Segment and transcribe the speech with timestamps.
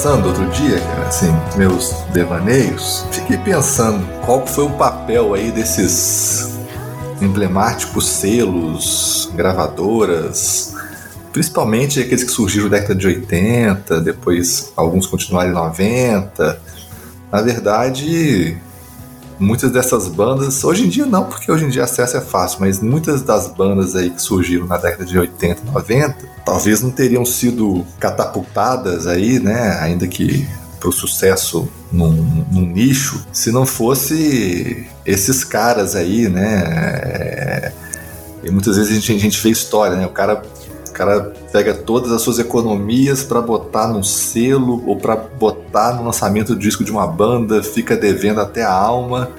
[0.00, 6.58] pensando outro dia, cara, assim, meus devaneios, fiquei pensando qual foi o papel aí desses
[7.20, 10.74] emblemáticos selos, gravadoras,
[11.34, 16.58] principalmente aqueles que surgiram na década de 80, depois alguns continuaram em 90.
[17.30, 18.56] Na verdade,
[19.40, 22.80] muitas dessas bandas, hoje em dia não, porque hoje em dia acesso é fácil, mas
[22.80, 27.84] muitas das bandas aí que surgiram na década de 80, 90, talvez não teriam sido
[27.98, 30.46] catapultadas aí, né, ainda que
[30.78, 37.72] para o sucesso num, num, nicho, se não fosse esses caras aí, né, é,
[38.44, 40.42] e muitas vezes a gente, a gente vê história, né, o cara
[41.00, 46.54] cara pega todas as suas economias para botar num selo ou para botar no lançamento
[46.54, 49.30] do disco de uma banda, fica devendo até a alma.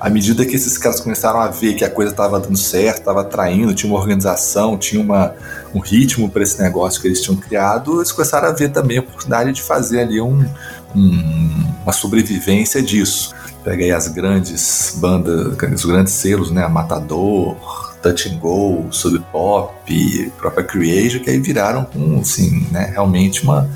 [0.00, 3.20] À medida que esses caras começaram a ver que a coisa estava dando certo, estava
[3.20, 5.34] atraindo, tinha uma organização, tinha uma,
[5.72, 9.00] um ritmo para esse negócio que eles tinham criado, eles começaram a ver também a
[9.00, 10.44] oportunidade de fazer ali um,
[10.94, 13.34] um, uma sobrevivência disso.
[13.64, 16.66] Pega aí as grandes bandas, os grandes selos, né?
[16.68, 17.56] Matador,
[18.02, 23.68] Touch and Go, Sub Pop, própria Creation, que aí viraram um, assim, né, realmente uma,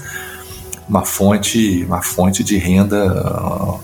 [0.88, 3.80] uma fonte, uma fonte de renda uh,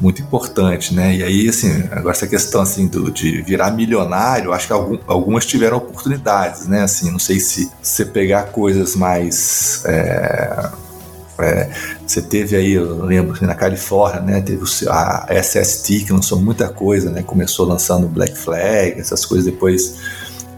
[0.00, 1.14] muito importante, né?
[1.16, 5.46] E aí, assim, agora essa questão assim do, de virar milionário, acho que algum, algumas
[5.46, 6.82] tiveram oportunidades, né?
[6.82, 10.70] Assim, não sei se você pegar coisas mais é,
[11.38, 11.70] é,
[12.06, 14.40] você teve aí, eu lembro, na Califórnia, né?
[14.40, 17.22] Teve a SST que lançou muita coisa, né?
[17.22, 19.96] Começou lançando Black Flag, essas coisas depois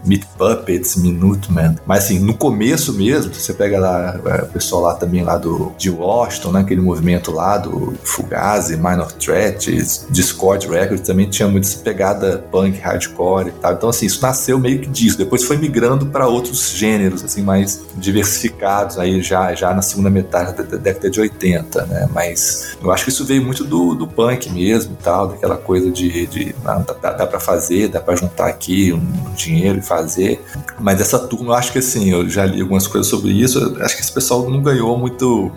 [0.05, 1.75] Meat Puppets, Minuteman.
[1.85, 5.71] Mas assim, no começo mesmo, você pega lá é, o pessoal lá também lá do
[5.77, 9.71] de Washington, né, aquele movimento lá do Fugazi, Minor Threat,
[10.09, 13.73] Discord Records, também tinha muito essa pegada punk, hardcore e tal.
[13.73, 15.17] Então assim, isso nasceu meio que disso.
[15.17, 20.55] Depois foi migrando para outros gêneros assim mais diversificados aí já já na segunda metade
[20.63, 22.09] da década de 80, né?
[22.13, 26.27] Mas eu acho que isso veio muito do, do punk mesmo tal, daquela coisa de,
[26.27, 26.55] de
[27.01, 30.43] dá, dá para fazer, dá para juntar aqui um dinheiro e fazer fazer.
[30.79, 33.95] Mas essa turma, eu acho que assim, eu já li algumas coisas sobre isso, acho
[33.95, 35.51] que esse pessoal não ganhou muito.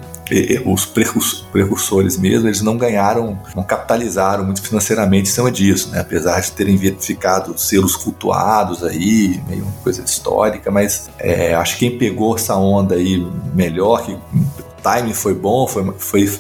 [0.65, 5.99] Os precursores mesmo, eles não ganharam, não capitalizaram muito financeiramente em cima disso, né?
[5.99, 11.89] Apesar de terem ficado selos cultuados aí, meio uma coisa histórica, mas é, acho que
[11.89, 14.17] quem pegou essa onda aí melhor, que
[14.83, 16.39] timing foi bom, foi, foi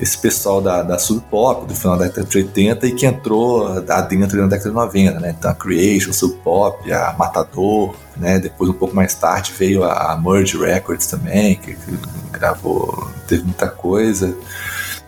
[0.00, 3.66] esse pessoal da, da Sub Pop, do final da década de 80 e que entrou
[3.88, 5.34] adentro na década de 90, né?
[5.38, 8.38] Então a Creation, Sub Pop, a Matador, né?
[8.38, 11.98] Depois um pouco mais tarde veio a Merge Records também, que, que
[12.32, 14.36] gravou, teve muita coisa.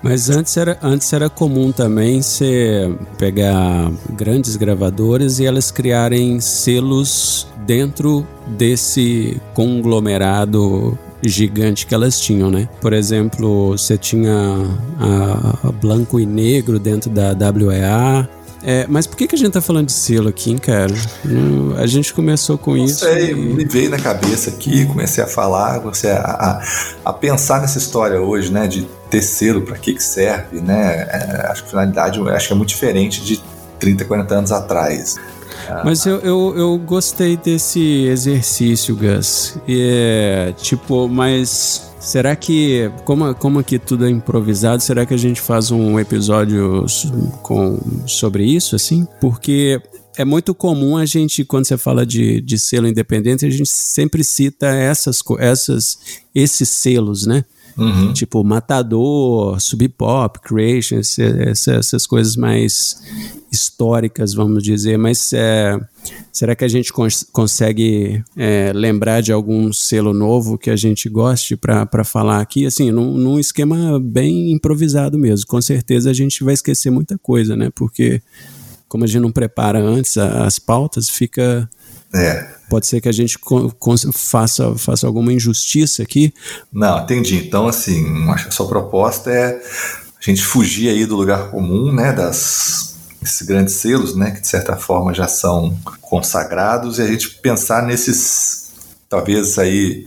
[0.03, 7.49] Mas antes era, antes era comum também você pegar grandes gravadoras e elas criarem selos
[7.67, 12.69] dentro desse conglomerado gigante que elas tinham, né?
[12.81, 14.33] Por exemplo, você tinha
[14.99, 18.29] a, a Blanco e Negro dentro da WEA,
[18.69, 20.93] é, mas por que, que a gente tá falando de selo aqui, hein, cara?
[21.79, 23.05] A gente começou com Não isso.
[23.05, 23.35] Sei, e...
[23.35, 26.63] me veio na cabeça aqui, comecei a falar, comecei a, a,
[27.05, 28.67] a, pensar nessa história hoje, né?
[28.67, 31.07] De ter selo, para que, que serve, né?
[31.09, 33.41] É, acho que a finalidade acho que é muito diferente de
[33.79, 35.15] 30, 40 anos atrás.
[35.85, 39.59] Mas eu, eu, eu gostei desse exercício, Gus.
[39.69, 45.41] É, tipo, mas será que, como, como aqui tudo é improvisado, será que a gente
[45.41, 46.87] faz um episódio
[47.43, 49.07] com, sobre isso, assim?
[49.21, 49.81] Porque
[50.17, 54.25] é muito comum a gente, quando você fala de, de selo independente, a gente sempre
[54.25, 55.99] cita essas, essas,
[56.35, 57.45] esses selos, né?
[57.77, 58.13] Uhum.
[58.13, 63.03] Tipo Matador, Sub Pop, Creation, essas, essas coisas mais
[63.53, 65.79] históricas, vamos dizer, mas é,
[66.33, 71.09] será que a gente cons consegue é, lembrar de algum selo novo que a gente
[71.09, 72.67] goste para falar aqui?
[72.67, 75.47] Assim, num, num, esquema bem improvisado mesmo.
[75.47, 77.71] Com certeza a gente vai esquecer muita coisa, né?
[77.75, 78.23] Porque
[78.89, 81.69] como a gente não prepara antes as pautas, fica.
[82.15, 82.47] É.
[82.69, 83.39] Pode ser que a gente
[84.13, 86.33] faça, faça alguma injustiça aqui.
[86.73, 87.37] Não, entendi.
[87.37, 89.61] Então, assim, a sua proposta é
[90.19, 92.13] a gente fugir aí do lugar comum, né?
[92.13, 97.31] Das esses grandes selos, né, que de certa forma já são consagrados, e a gente
[97.41, 98.73] pensar nesses,
[99.09, 100.07] talvez aí,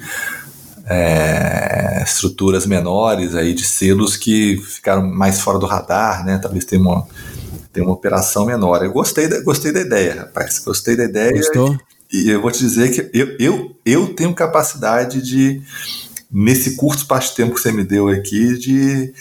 [0.85, 6.81] é, estruturas menores aí de selos que ficaram mais fora do radar, né, talvez tenha
[6.81, 7.05] uma,
[7.71, 8.83] tenha uma operação menor.
[8.83, 11.31] Eu gostei da, gostei da ideia, rapaz, gostei da ideia.
[11.31, 11.77] Gostou?
[12.11, 15.61] E, e eu vou te dizer que eu, eu, eu tenho capacidade de,
[16.31, 19.13] nesse curto espaço de tempo que você me deu aqui, de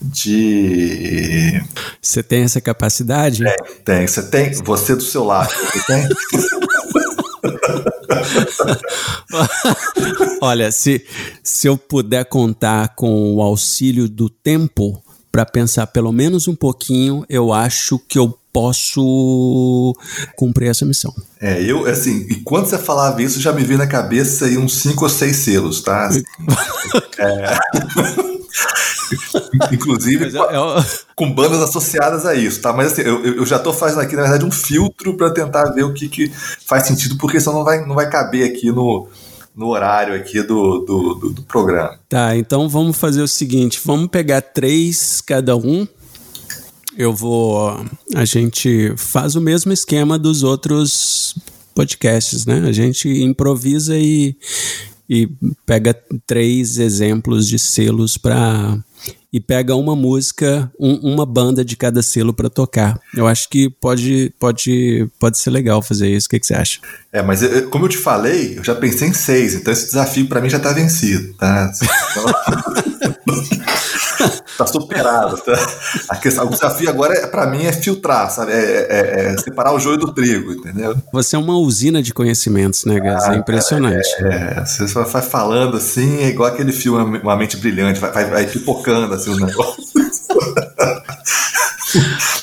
[0.00, 1.60] de.
[2.00, 3.42] Você tem essa capacidade?
[3.44, 4.06] Tem, tem.
[4.06, 4.52] Você tem.
[4.52, 5.50] Você do seu lado.
[5.50, 6.08] Você tem?
[10.40, 11.04] Olha, se,
[11.42, 17.24] se eu puder contar com o auxílio do tempo para pensar pelo menos um pouquinho,
[17.28, 19.94] eu acho que eu posso
[20.36, 21.14] cumprir essa missão.
[21.40, 24.78] É, eu, assim, e quando você falava isso, já me veio na cabeça aí uns
[24.80, 26.06] cinco ou seis selos, tá?
[26.06, 26.22] Assim,
[27.18, 27.58] é...
[29.72, 30.84] Inclusive é, é,
[31.14, 32.72] com bandas associadas a isso, tá?
[32.72, 35.84] Mas assim, eu, eu já estou fazendo aqui, na verdade, um filtro para tentar ver
[35.84, 36.32] o que, que
[36.66, 39.08] faz sentido, porque senão não vai, não vai caber aqui no,
[39.60, 42.00] no horário aqui do, do, do, do programa.
[42.08, 45.86] Tá, então vamos fazer o seguinte: vamos pegar três cada um.
[46.96, 47.78] Eu vou.
[48.14, 51.36] A gente faz o mesmo esquema dos outros
[51.74, 52.62] podcasts, né?
[52.66, 54.34] A gente improvisa e,
[55.08, 55.28] e
[55.66, 55.94] pega
[56.26, 58.78] três exemplos de selos para
[59.32, 63.00] e pega uma música, um, uma banda de cada selo para tocar.
[63.16, 66.26] Eu acho que pode, pode, pode ser legal fazer isso.
[66.26, 66.80] O que, que você acha?
[67.12, 70.26] É, mas eu, como eu te falei, eu já pensei em seis, então esse desafio
[70.26, 71.70] para mim já tá vencido, tá?
[74.60, 75.36] tá superado.
[75.38, 76.16] Tá?
[76.16, 78.52] Questão, o desafio agora, é, para mim, é filtrar, sabe?
[78.52, 80.96] É, é, é, separar o joio do trigo, entendeu?
[81.12, 83.24] Você é uma usina de conhecimentos, né, Gas?
[83.24, 84.08] Ah, é impressionante.
[84.18, 88.12] É, é, você só vai falando assim, é igual aquele filme Uma Mente Brilhante, vai,
[88.12, 89.90] vai, vai pipocando assim os negócios.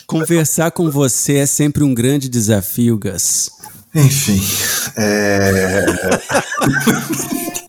[0.05, 3.49] Conversar com você é sempre um grande desafio, Gas.
[3.95, 4.41] Enfim,
[4.95, 5.85] é...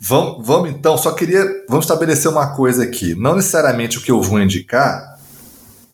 [0.01, 3.15] vamos, vamos então, só queria, vamos estabelecer uma coisa aqui.
[3.15, 5.19] Não necessariamente o que eu vou indicar,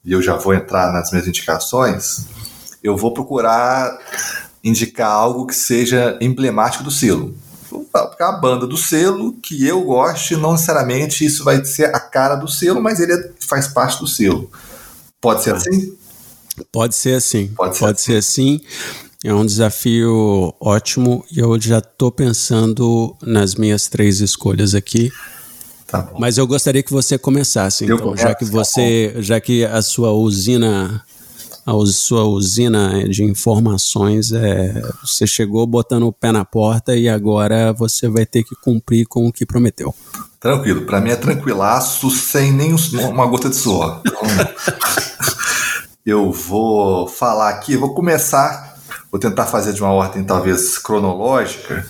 [0.05, 2.27] e eu já vou entrar nas minhas indicações,
[2.83, 3.97] eu vou procurar
[4.63, 6.91] indicar algo que seja emblemático do
[7.75, 7.87] selo.
[7.93, 12.37] Vou a banda do selo que eu goste, não necessariamente isso vai ser a cara
[12.37, 14.51] do selo, mas ele é, faz parte do selo.
[15.21, 15.97] Pode ser assim?
[16.71, 17.49] Pode ser assim.
[17.49, 18.13] Pode ser, Pode assim.
[18.13, 18.61] ser assim.
[19.25, 25.11] É um desafio ótimo e eu já estou pensando nas minhas três escolhas aqui.
[25.87, 29.81] Tá Mas eu gostaria que você começasse, então, já que tá você, já que a
[29.81, 31.03] sua usina,
[31.67, 37.73] a sua usina de informações, é, você chegou botando o pé na porta e agora
[37.73, 39.95] você vai ter que cumprir com o que prometeu.
[40.39, 42.75] Tranquilo, para mim é tranquilaço, sem nem
[43.11, 44.03] uma gota de suor.
[44.07, 44.21] Então,
[46.05, 48.75] eu vou falar aqui, vou começar
[49.15, 51.87] Vou tentar fazer de uma ordem talvez cronológica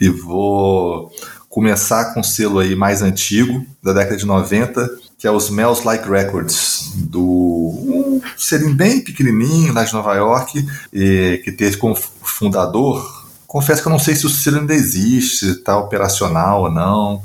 [0.00, 1.12] e vou
[1.46, 4.88] começar com um selo aí mais antigo, da década de 90,
[5.24, 10.68] que é os Smells Like Records, do um selinho bem pequenininho lá de Nova York,
[10.92, 13.24] e, que teve como fundador.
[13.46, 17.22] Confesso que eu não sei se o selo ainda existe, está operacional ou não,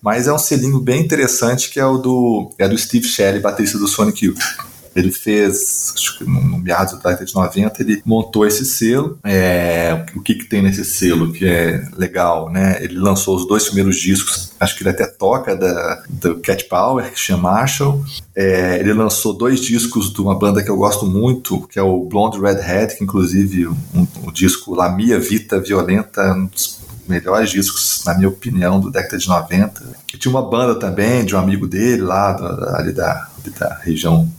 [0.00, 3.78] mas é um selinho bem interessante que é o do, é do Steve Shelley, baterista
[3.78, 4.69] do Sonic Youth.
[5.00, 9.18] Ele fez, acho que no, meados da década de 90, ele montou esse selo.
[9.24, 12.78] É, o que, que tem nesse selo que é legal, né?
[12.82, 17.10] Ele lançou os dois primeiros discos, acho que ele até toca da, do Cat Power,
[17.10, 18.04] que chama Marshall.
[18.36, 22.04] É, ele lançou dois discos de uma banda que eu gosto muito, que é o
[22.04, 27.50] Blonde Redhead, que inclusive o um, um disco La Mia Vita Violenta, um dos melhores
[27.50, 29.82] discos, na minha opinião, do década de 90.
[30.14, 32.36] E tinha uma banda também de um amigo dele lá,
[32.78, 33.28] ali da,
[33.58, 34.30] da região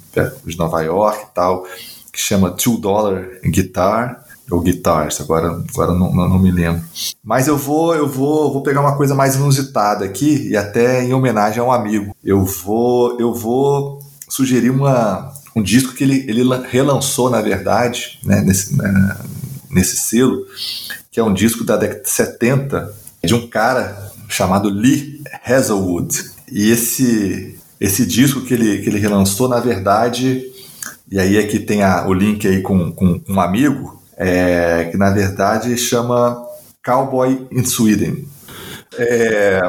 [0.45, 1.63] de Nova York e tal,
[2.11, 6.83] que chama Two Dollar Guitar ou Guitars, agora, agora não, não, não, me lembro.
[7.23, 11.13] Mas eu vou eu vou, vou pegar uma coisa mais inusitada aqui e até em
[11.13, 12.13] homenagem a um amigo.
[12.21, 18.41] Eu vou eu vou sugerir uma, um disco que ele, ele relançou, na verdade, né,
[18.41, 19.17] nesse, né,
[19.69, 20.45] nesse selo,
[21.11, 26.31] que é um disco da década de 70 de um cara chamado Lee Hazelwood.
[26.49, 30.45] E esse esse disco que ele, que ele relançou, na verdade,
[31.11, 34.87] e aí é que tem a, o link aí com, com, com um amigo, é,
[34.91, 36.39] que na verdade chama
[36.85, 38.27] Cowboy in Sweden.
[38.95, 39.59] É...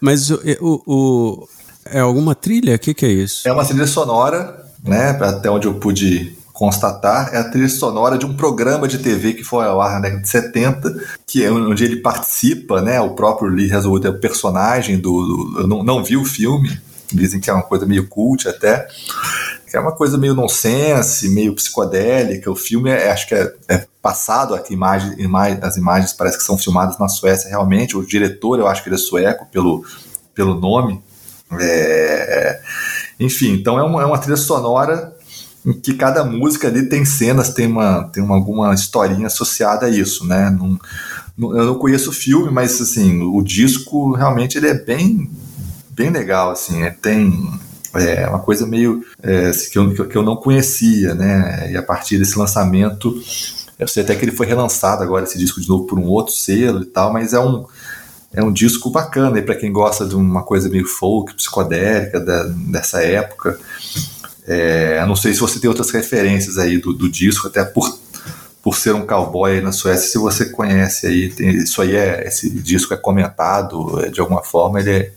[0.00, 1.48] Mas o, o, o,
[1.84, 2.74] é alguma trilha?
[2.74, 3.46] O que, que é isso?
[3.46, 5.10] É uma trilha sonora, né?
[5.20, 9.44] Até onde eu pude constatar, é a trilha sonora de um programa de TV que
[9.44, 10.94] foi ao ar na década de 70,
[11.26, 13.00] que é onde ele participa, né?
[13.00, 15.22] O próprio Lee Hazelwood é o personagem do.
[15.22, 16.78] do eu não, não vi o filme,
[17.16, 18.86] dizem que é uma coisa meio cult até,
[19.68, 22.50] que é uma coisa meio nonsense, meio psicodélica.
[22.50, 26.44] O filme, é, acho que é, é passado, aqui imagem, imagem, as imagens parece que
[26.44, 27.96] são filmadas na Suécia realmente.
[27.96, 29.84] O diretor, eu acho que ele é sueco pelo,
[30.34, 31.02] pelo nome.
[31.58, 32.60] É,
[33.18, 35.14] enfim, então é uma, é uma trilha sonora
[35.64, 39.90] em que cada música ali tem cenas, tem, uma, tem uma, alguma historinha associada a
[39.90, 40.50] isso, né?
[40.50, 40.78] Não,
[41.56, 45.30] eu não conheço o filme, mas assim, o disco realmente ele é bem
[46.00, 46.82] bem legal, assim.
[46.82, 47.52] É, tem,
[47.94, 51.70] é uma coisa meio é, que, eu, que eu não conhecia, né?
[51.70, 53.14] E a partir desse lançamento,
[53.78, 56.32] eu sei até que ele foi relançado agora, esse disco de novo, por um outro
[56.32, 57.66] selo e tal, mas é um,
[58.32, 63.02] é um disco bacana para quem gosta de uma coisa meio folk, psicodélica da, dessa
[63.02, 63.58] época.
[64.46, 67.86] É, não sei se você tem outras referências aí do, do disco, até por
[68.62, 72.26] por ser um cowboy aí na Suécia, se você conhece aí, tem, isso aí é,
[72.26, 75.12] esse disco é comentado, é, de alguma forma ele é,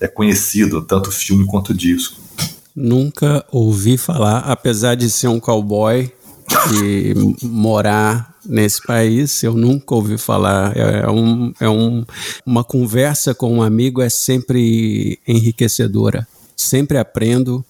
[0.00, 2.20] é conhecido, tanto filme quanto disco.
[2.74, 6.12] Nunca ouvi falar, apesar de ser um cowboy
[6.72, 10.76] e morar nesse país, eu nunca ouvi falar.
[10.76, 12.04] É, é, um, é um,
[12.44, 16.26] uma conversa com um amigo é sempre enriquecedora.
[16.56, 17.64] Sempre aprendo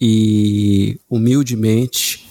[0.00, 2.29] e humildemente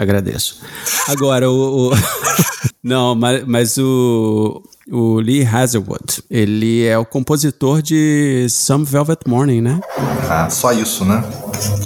[0.00, 0.62] Agradeço.
[1.08, 1.90] Agora, o.
[1.90, 1.92] o
[2.82, 9.60] não, mas, mas o, o Lee Hazelwood, ele é o compositor de Some Velvet Morning,
[9.60, 9.78] né?
[10.26, 11.22] Ah, só isso, né?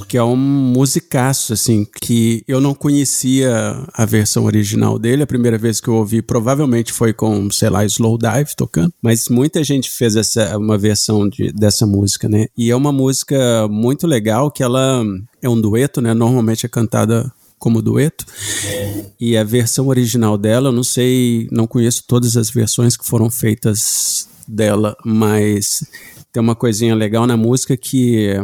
[0.06, 5.25] Que é um musicaço, assim, que eu não conhecia a versão original dele.
[5.25, 8.92] A primeira vez que eu ouvi provavelmente foi com, sei lá, Slow Dive tocando.
[9.02, 12.47] Mas muita gente fez essa, uma versão de, dessa música, né?
[12.56, 15.02] E é uma música muito legal que ela
[15.42, 16.14] é um dueto, né?
[16.14, 17.33] Normalmente é cantada
[17.64, 18.26] como dueto.
[19.18, 23.30] E a versão original dela, eu não sei, não conheço todas as versões que foram
[23.30, 25.83] feitas dela, mas
[26.30, 28.35] tem uma coisinha legal na música que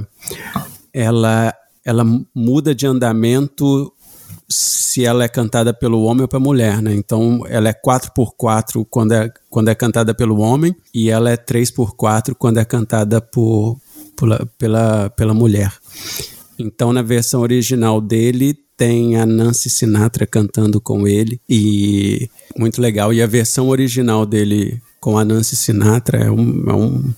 [0.90, 3.92] ela ela muda de andamento
[4.48, 6.94] se ela é cantada pelo homem ou pela mulher, né?
[6.94, 12.34] Então ela é 4x4 quando é, quando é cantada pelo homem e ela é 3x4
[12.38, 13.78] quando é cantada por,
[14.16, 15.72] por, pela, pela mulher.
[16.58, 23.12] Então na versão original dele tem a Nancy Sinatra cantando com ele e muito legal.
[23.12, 27.12] E a versão original dele com a Nancy Sinatra é um, é um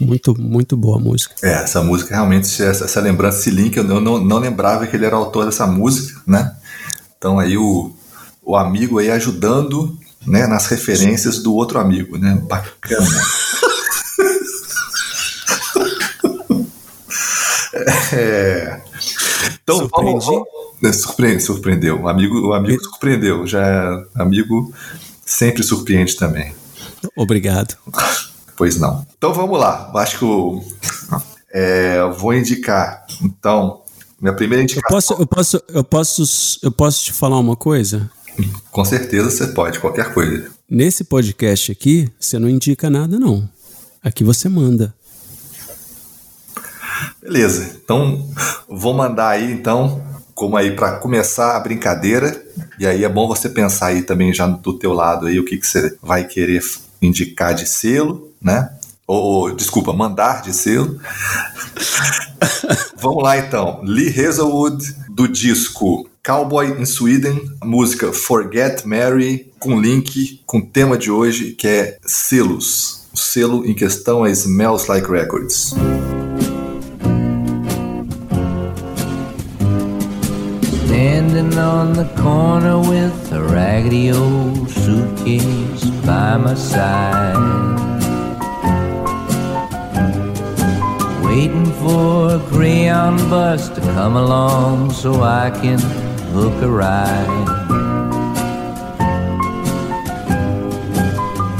[0.00, 1.34] muito, muito boa música.
[1.42, 5.04] É, essa música realmente, essa, essa lembrança, esse link, eu não, não lembrava que ele
[5.04, 6.56] era autor dessa música, né?
[7.18, 7.94] Então aí o,
[8.42, 9.94] o amigo aí ajudando
[10.26, 12.42] né, nas referências do outro amigo, né?
[12.48, 13.06] Bacana.
[18.14, 18.80] é,
[19.68, 20.42] então, vamos, né,
[20.92, 22.02] surpreende, surpreendeu.
[22.02, 23.46] O amigo, o amigo surpreendeu.
[23.46, 24.72] Já é amigo
[25.24, 26.54] sempre surpreende também.
[27.16, 27.76] Obrigado.
[28.56, 29.06] Pois não.
[29.16, 29.88] Então vamos lá.
[29.94, 30.64] Acho que eu
[31.52, 33.06] é, vou indicar.
[33.22, 33.82] Então,
[34.20, 34.88] minha primeira indicação.
[34.88, 38.10] Eu posso, eu posso, eu posso, eu posso te falar uma coisa?
[38.72, 40.50] Com certeza você pode, qualquer coisa.
[40.68, 43.48] Nesse podcast aqui, você não indica nada, não.
[44.02, 44.92] Aqui você manda.
[47.22, 47.76] Beleza.
[47.82, 48.28] Então,
[48.68, 50.02] vou mandar aí, então,
[50.38, 52.40] como aí para começar a brincadeira.
[52.78, 55.56] E aí é bom você pensar aí também já do teu lado aí o que,
[55.56, 56.62] que você vai querer
[57.02, 58.70] indicar de selo, né?
[59.04, 61.00] Ou, desculpa, mandar de selo.
[62.98, 63.80] Vamos lá então.
[63.82, 70.96] Lee Hazelwood do disco Cowboy in Sweden, música Forget Mary com link com o tema
[70.96, 73.08] de hoje que é selos.
[73.12, 75.74] O selo em questão é Smells Like Records.
[80.98, 87.38] Standing on the corner with a raggedy old suitcase by my side.
[91.22, 95.78] Waiting for a crayon bus to come along so I can
[96.34, 97.46] hook a ride.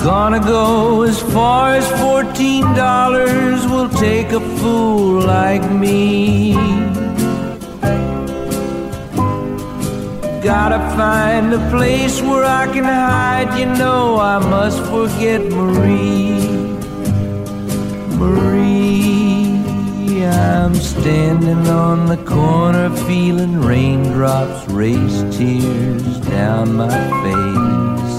[0.02, 6.97] Gonna go as far as $14 will take a fool like me.
[10.42, 13.58] Gotta find a place where I can hide.
[13.58, 16.38] You know I must forget Marie.
[18.16, 19.60] Marie,
[20.24, 28.18] I'm standing on the corner feeling raindrops race tears down my face.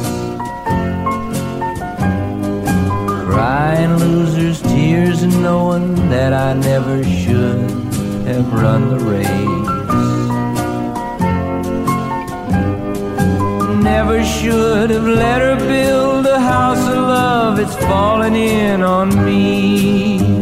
[3.25, 7.71] Crying losers' tears and knowing that I never should
[8.27, 9.58] have run the race.
[13.89, 17.59] Never should have let her build a house of love.
[17.59, 20.41] It's falling in on me.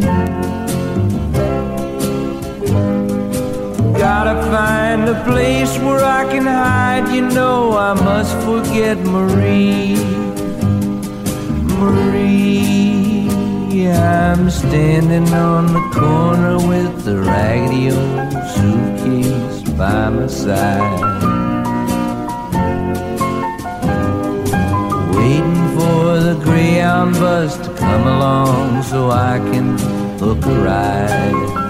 [4.04, 7.06] Gotta find a place where I can hide.
[7.14, 9.96] You know I must forget Marie.
[11.80, 13.30] Marie,
[13.88, 21.37] I'm standing on the corner with the raggedy old suitcase by my side.
[26.28, 29.78] The Greyhound bus to come along so I can
[30.18, 31.68] hook a ride.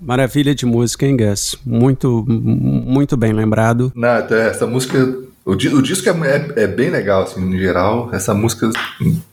[0.00, 1.56] Maravilha de música, hein, Gus?
[1.64, 3.92] Muito, muito bem lembrado.
[3.94, 4.98] Não, essa música
[5.48, 8.10] o, o disco é, é, é, bem legal, assim, no geral.
[8.12, 8.68] Essa música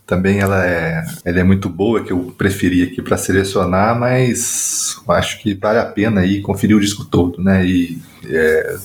[0.06, 5.42] também ela é, ela é muito boa, que eu preferi aqui para selecionar, mas acho
[5.42, 7.66] que vale a pena aí conferir o disco todo, né?
[7.66, 8.78] E é,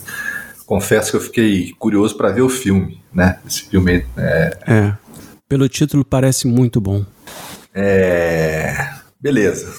[0.65, 3.39] confesso que eu fiquei curioso para ver o filme, né?
[3.47, 4.57] Esse filme é...
[4.67, 4.93] é.
[5.47, 7.05] Pelo título parece muito bom.
[7.73, 8.89] É.
[9.21, 9.73] Beleza.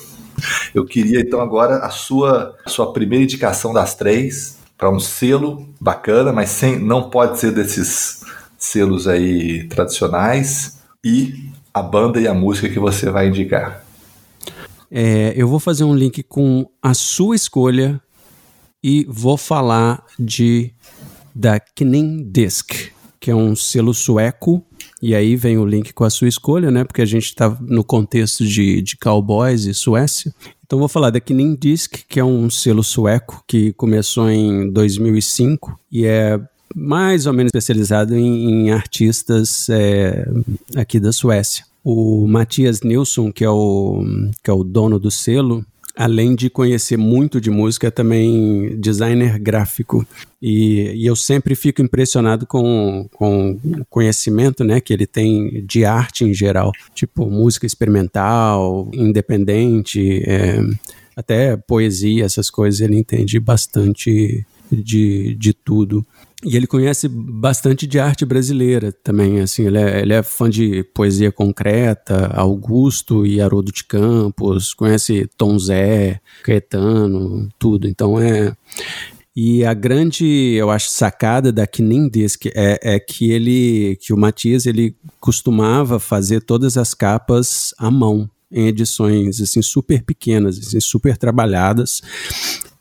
[0.75, 5.69] Eu queria então agora a sua, a sua primeira indicação das três para um selo
[5.81, 8.23] bacana, mas sem, não pode ser desses
[8.59, 13.85] selos aí tradicionais e a banda e a música que você vai indicar.
[14.91, 18.00] É, eu vou fazer um link com a sua escolha
[18.83, 20.75] e vou falar de
[21.35, 24.64] da Kning Disc, que é um selo sueco.
[25.00, 26.85] E aí vem o link com a sua escolha, né?
[26.85, 30.33] Porque a gente está no contexto de, de cowboys e Suécia.
[30.73, 35.79] Então vou falar da Kinin Disc, que é um selo sueco que começou em 2005
[35.93, 36.41] e é
[36.75, 40.26] mais ou menos especializado em, em artistas é,
[40.75, 41.67] aqui da Suécia.
[41.85, 44.02] O Matias Nilsson, que é o,
[44.43, 45.62] que é o dono do selo,
[45.96, 50.06] além de conhecer muito de música, é também designer gráfico.
[50.40, 55.84] E, e, eu sempre fico impressionado com, com o conhecimento né, que ele tem de
[55.84, 60.61] arte em geral, tipo música experimental, independente, é,
[61.14, 66.04] até poesia, essas coisas, ele entende bastante de, de tudo.
[66.44, 70.82] E ele conhece bastante de arte brasileira também, assim, ele é, ele é fã de
[70.92, 77.86] poesia concreta, Augusto e Haroldo de Campos, conhece Tom Zé, Caetano, tudo.
[77.86, 78.56] Então é...
[79.34, 84.17] E a grande, eu acho, sacada da Kinin Disc é, é que ele, que o
[84.17, 90.80] Matias, ele costumava fazer todas as capas à mão, em edições, assim, super pequenas, assim,
[90.80, 92.02] super trabalhadas,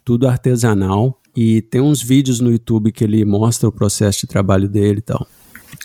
[0.04, 1.21] tudo artesanal.
[1.36, 5.02] E tem uns vídeos no YouTube que ele mostra o processo de trabalho dele e
[5.02, 5.26] tal.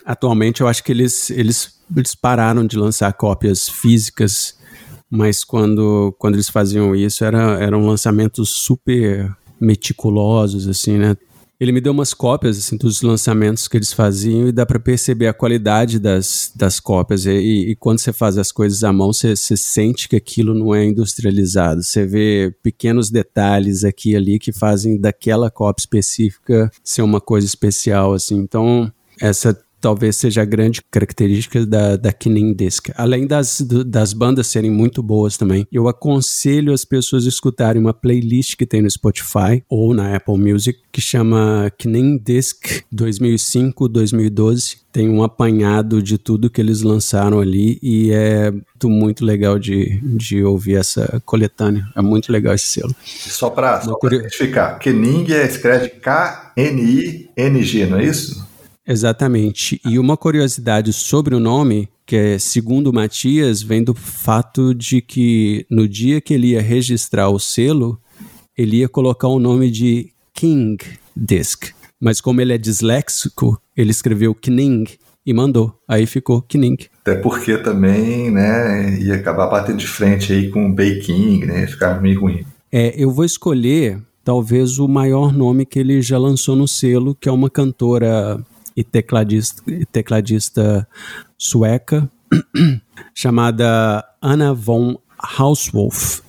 [0.04, 4.58] Atualmente eu acho que eles, eles, eles pararam de lançar cópias físicas,
[5.10, 11.16] mas quando, quando eles faziam isso era, eram lançamentos super meticulosos, assim, né?
[11.58, 15.26] Ele me deu umas cópias assim, dos lançamentos que eles faziam e dá para perceber
[15.26, 17.24] a qualidade das, das cópias.
[17.24, 20.52] E, e, e, quando você faz as coisas à mão, você, você sente que aquilo
[20.52, 21.82] não é industrializado.
[21.82, 27.46] Você vê pequenos detalhes aqui e ali que fazem daquela cópia específica ser uma coisa
[27.46, 28.12] especial.
[28.12, 28.36] assim.
[28.36, 32.88] Então, essa talvez seja a grande característica da, da Kinin Disc.
[32.96, 37.94] Além das, das bandas serem muito boas também, eu aconselho as pessoas a escutarem uma
[37.94, 44.78] playlist que tem no Spotify ou na Apple Music que chama Kinin Disc 2005-2012.
[44.90, 50.42] Tem um apanhado de tudo que eles lançaram ali e é muito legal de, de
[50.42, 51.86] ouvir essa coletânea.
[51.94, 52.92] É muito legal esse selo.
[53.04, 58.55] Só para identificar, Kening é escreve K-N-I-N-G, não é isso?
[58.86, 59.80] Exatamente.
[59.84, 65.66] E uma curiosidade sobre o nome, que é segundo Matias, vem do fato de que
[65.68, 68.00] no dia que ele ia registrar o selo,
[68.56, 70.78] ele ia colocar o nome de King
[71.16, 71.74] Disc.
[72.00, 74.84] Mas como ele é disléxico, ele escreveu Kning
[75.24, 75.74] e mandou.
[75.88, 76.76] Aí ficou Kning.
[77.00, 82.00] Até porque também, né, ia acabar batendo de frente aí com o Baking, né, ficar
[82.00, 82.44] meio ruim.
[82.70, 87.28] É, eu vou escolher talvez o maior nome que ele já lançou no selo, que
[87.28, 88.38] é uma cantora
[88.76, 90.86] e tecladista, tecladista
[91.38, 92.10] sueca
[93.14, 96.20] chamada Anna von Hauswolf.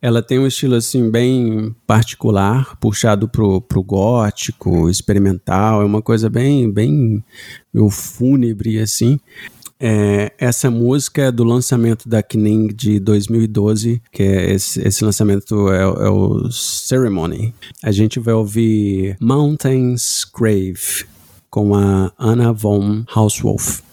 [0.00, 6.28] Ela tem um estilo assim bem particular, puxado pro, pro gótico, experimental, é uma coisa
[6.28, 7.24] bem bem
[7.72, 9.18] meio fúnebre assim.
[9.78, 15.70] É, essa música é do lançamento da Kning de 2012, que é esse, esse lançamento
[15.70, 17.54] é, é, o Ceremony.
[17.82, 21.06] A gente vai ouvir Mountains Grave,
[21.56, 23.85] com a Anna von Hauswolf.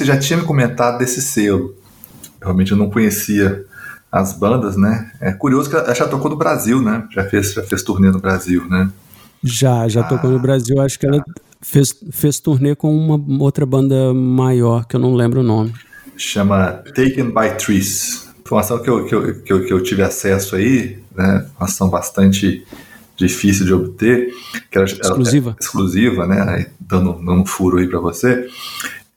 [0.00, 1.74] Você já tinha me comentado desse selo.
[2.40, 3.66] Realmente eu não conhecia
[4.10, 5.12] as bandas, né?
[5.20, 7.06] É curioso que ela já tocou no Brasil, né?
[7.10, 8.90] Já fez, já fez turnê no Brasil, né?
[9.44, 10.80] Já, já ah, tocou no ah, Brasil.
[10.80, 11.22] Acho que ela
[11.60, 15.74] fez, fez turnê com uma outra banda maior, que eu não lembro o nome.
[16.16, 18.26] Chama Taken by Trees.
[18.40, 21.46] Informação que eu, que eu, que eu, que eu tive acesso aí, né?
[21.46, 22.66] Informação bastante
[23.16, 24.32] difícil de obter.
[24.70, 25.50] Que era, exclusiva.
[25.50, 26.42] Era, exclusiva, né?
[26.48, 28.48] Aí, dando, dando um furo aí para você.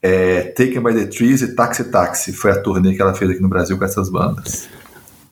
[0.04, 3.42] É, Taken by the Trees e Taxi Taxi foi a turnê que ela fez aqui
[3.42, 4.68] no Brasil com essas bandas.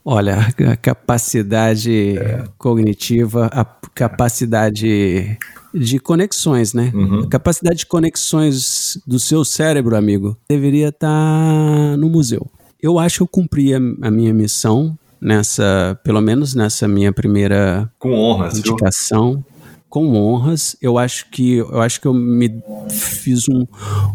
[0.03, 2.45] Olha, a capacidade é.
[2.57, 5.37] cognitiva, a capacidade
[5.73, 6.91] de conexões, né?
[6.93, 7.19] Uhum.
[7.19, 12.49] A capacidade de conexões do seu cérebro, amigo, deveria estar tá no museu.
[12.81, 17.91] Eu acho que eu cumpri a, a, minha missão nessa, pelo menos nessa minha primeira
[17.99, 19.33] com honras, indicação.
[19.33, 19.50] Viu?
[19.91, 22.49] Com honras, eu acho que eu acho que eu me
[22.89, 23.67] fiz um,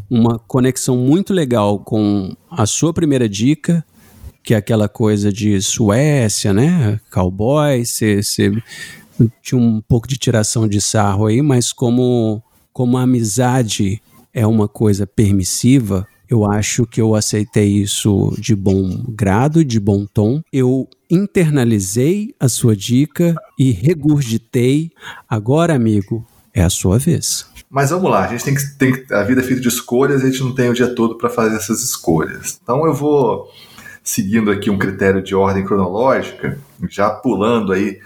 [0.09, 3.85] uma conexão muito legal com a sua primeira dica,
[4.43, 6.99] que é aquela coisa de Suécia, né?
[7.12, 8.23] Cowboy, você
[9.43, 14.01] tinha um pouco de tiração de sarro aí, mas como, como a amizade
[14.33, 20.07] é uma coisa permissiva, eu acho que eu aceitei isso de bom grado, de bom
[20.07, 20.41] tom.
[20.51, 24.90] Eu internalizei a sua dica e regurgitei.
[25.29, 27.47] Agora, amigo, é a sua vez.
[27.69, 30.27] Mas vamos lá, a gente tem que, tem a vida é feita de escolhas, a
[30.27, 32.59] gente não tem o dia todo para fazer essas escolhas.
[32.62, 33.51] Então eu vou
[34.03, 37.99] seguindo aqui um critério de ordem cronológica, já pulando aí,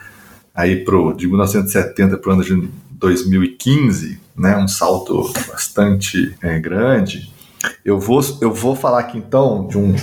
[0.55, 7.31] aí pro, de 1970 para o ano de 2015, né, um salto bastante é, grande.
[7.85, 9.95] Eu vou, eu vou falar aqui então, de um,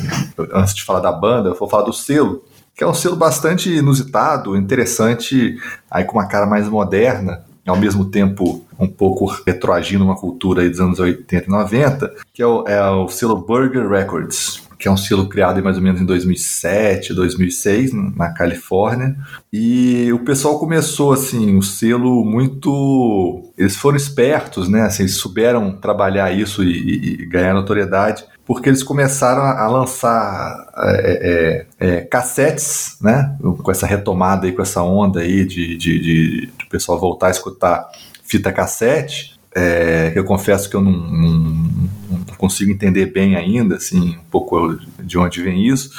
[0.53, 2.43] antes de falar da banda, eu vou falar do selo,
[2.77, 5.57] que é um selo bastante inusitado, interessante,
[5.89, 10.79] aí com uma cara mais moderna, ao mesmo tempo um pouco retroagindo uma cultura dos
[10.79, 14.97] anos 80 e 90, que é o, é o selo Burger Records que é um
[14.97, 19.15] selo criado mais ou menos em 2007, 2006, na Califórnia.
[19.51, 23.51] E o pessoal começou assim, o selo muito.
[23.57, 24.81] Eles foram espertos, né?
[24.83, 31.65] Assim, eles souberam trabalhar isso e, e ganhar notoriedade porque eles começaram a lançar é,
[31.79, 33.35] é, é, cassetes, né?
[33.41, 37.27] Com essa retomada aí, com essa onda aí de, de, de, de o pessoal voltar
[37.27, 37.89] a escutar
[38.23, 41.89] fita cassete é, que eu confesso que eu não, não,
[42.38, 45.91] consigo entender bem ainda, assim, um pouco de onde vem isso.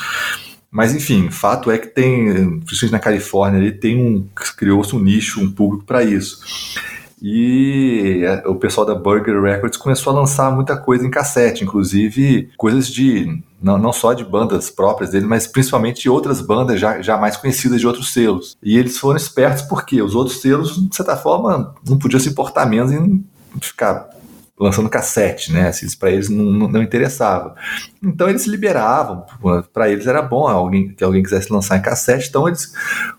[0.71, 5.41] Mas enfim, fato é que tem, principalmente na Califórnia, ele tem um criou-se um nicho,
[5.41, 6.41] um público para isso.
[7.21, 12.89] E o pessoal da Burger Records começou a lançar muita coisa em cassete, inclusive coisas
[12.89, 17.17] de não, não só de bandas próprias dele, mas principalmente de outras bandas já, já
[17.17, 18.57] mais conhecidas de outros selos.
[18.63, 22.67] E eles foram espertos porque os outros selos, de certa forma, não podiam se importar
[22.67, 23.25] menos em
[23.61, 24.09] ficar
[24.59, 25.69] lançando cassete, né?
[25.69, 27.55] Assim, para eles não, não, não, interessava.
[28.03, 29.25] Então eles liberavam,
[29.73, 32.73] para eles era bom alguém, que alguém quisesse lançar em cassete, então eles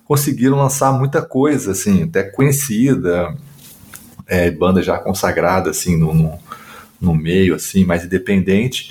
[0.06, 3.34] conseguiram lançar muita coisa, assim, até conhecida,
[4.28, 6.40] é, banda já consagrada, assim, no, no,
[7.00, 8.90] no meio, assim, mais independente.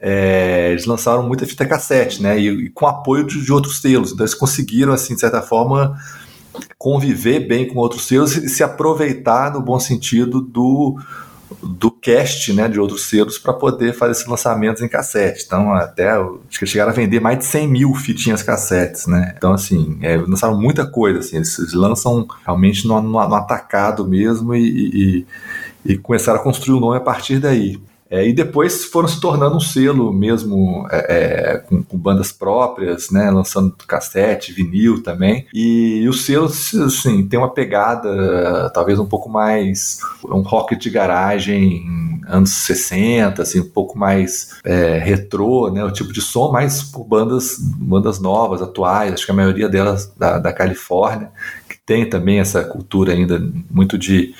[0.00, 2.38] É, eles lançaram muita fita cassete, né?
[2.38, 5.98] E, e com apoio de, de outros selos, então eles conseguiram, assim, de certa forma
[6.76, 10.98] conviver bem com outros selos e se aproveitar no bom sentido do
[11.62, 15.44] do cast né, de outros selos para poder fazer esses lançamentos em cassete.
[15.46, 19.34] Então, até acho que chegaram a vender mais de 100 mil fitinhas cassetes, né?
[19.36, 24.06] Então, assim, é, lançaram muita coisa, assim, eles, eles lançam realmente no, no, no atacado
[24.06, 25.26] mesmo e,
[25.84, 27.80] e, e começaram a construir o nome a partir daí.
[28.10, 33.10] É, e depois foram se tornando um selo mesmo, é, é, com, com, bandas próprias,
[33.10, 35.46] né, lançando cassete, vinil também.
[35.52, 40.88] E, e o selo, assim, tem uma pegada talvez um pouco mais, um rock de
[40.88, 41.84] garagem
[42.28, 47.04] anos 60, assim, um pouco mais é, retrô, né, o tipo de som, mais por
[47.04, 51.30] bandas, bandas novas, atuais, acho que a maioria delas da, da Califórnia,
[51.68, 54.34] que tem também essa cultura ainda muito de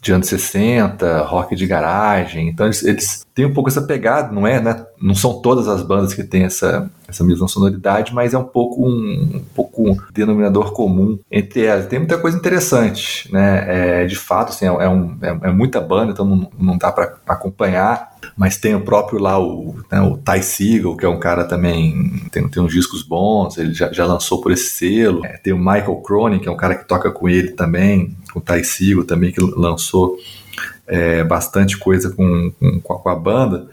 [0.00, 2.48] de anos 60, rock de garagem.
[2.48, 4.84] Então eles, eles têm um pouco essa pegada, não é, né?
[5.00, 8.84] Não são todas as bandas que têm essa, essa mesma sonoridade, mas é um pouco
[8.84, 11.86] um, um pouco um denominador comum entre elas.
[11.86, 14.00] Tem muita coisa interessante, né?
[14.02, 16.90] É, de fato, assim, é, é, um, é, é muita banda, então não, não dá
[16.90, 18.18] para acompanhar.
[18.36, 22.20] Mas tem o próprio lá, o, né, o Ty Siegel, que é um cara também,
[22.32, 25.24] tem, tem uns discos bons, ele já, já lançou por esse selo.
[25.24, 28.40] É, tem o Michael Cronin, que é um cara que toca com ele também, com
[28.40, 30.16] o Ty Siegel também, que lançou
[30.88, 33.68] é, bastante coisa com, com, com, a banda.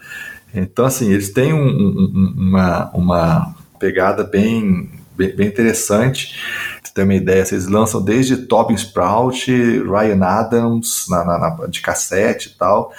[0.54, 6.38] Então, assim, eles têm um, um, uma, uma pegada bem, bem, bem interessante.
[6.82, 11.80] Pra ter uma ideia, vocês lançam desde Tobin Sprout, Ryan Adams na, na, na, de
[11.80, 12.92] cassete e tal.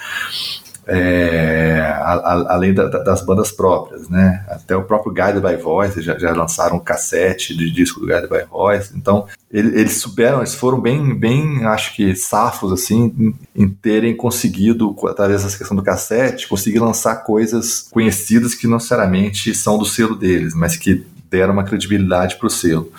[0.90, 4.42] É, a, a, além da, das bandas próprias, né?
[4.48, 8.30] Até o próprio Guided by Voice já, já lançaram um cassete de disco do Guided
[8.30, 8.96] by Voice.
[8.96, 13.14] Então, ele, eles souberam, eles foram bem, bem, acho que safos assim,
[13.54, 18.78] em, em terem conseguido, através dessa questão do cassete, conseguir lançar coisas conhecidas que não
[18.78, 22.90] necessariamente são do selo deles, mas que deram uma credibilidade para o selo.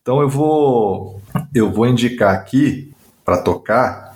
[0.00, 1.20] Então, eu vou,
[1.54, 2.90] eu vou indicar aqui
[3.22, 4.07] para tocar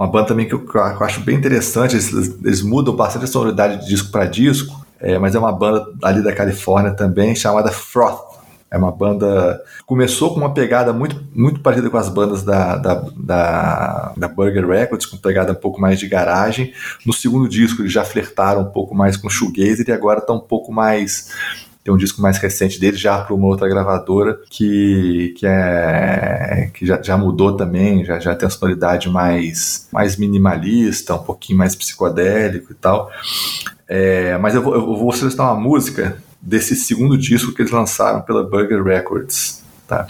[0.00, 2.10] uma banda também que eu, que eu acho bem interessante, eles,
[2.42, 6.22] eles, mudam bastante a sonoridade de disco para disco, é, mas é uma banda ali
[6.22, 8.30] da Califórnia também, chamada Froth.
[8.70, 9.60] É uma banda.
[9.84, 14.66] Começou com uma pegada muito, muito parecida com as bandas da, da, da, da, Burger
[14.66, 16.72] Records, com pegada um pouco mais de garagem.
[17.04, 20.40] No segundo disco, eles já flertaram um pouco mais com shoegazer e agora está um
[20.40, 21.30] pouco mais
[21.82, 26.84] tem um disco mais recente dele já para uma outra gravadora que, que, é, que
[26.86, 31.74] já, já mudou também, já, já tem a sonoridade mais, mais minimalista, um pouquinho mais
[31.74, 33.10] psicodélico e tal.
[33.88, 38.22] É, mas eu vou, eu vou selecionar uma música desse segundo disco que eles lançaram
[38.22, 40.06] pela Burger Records, tá?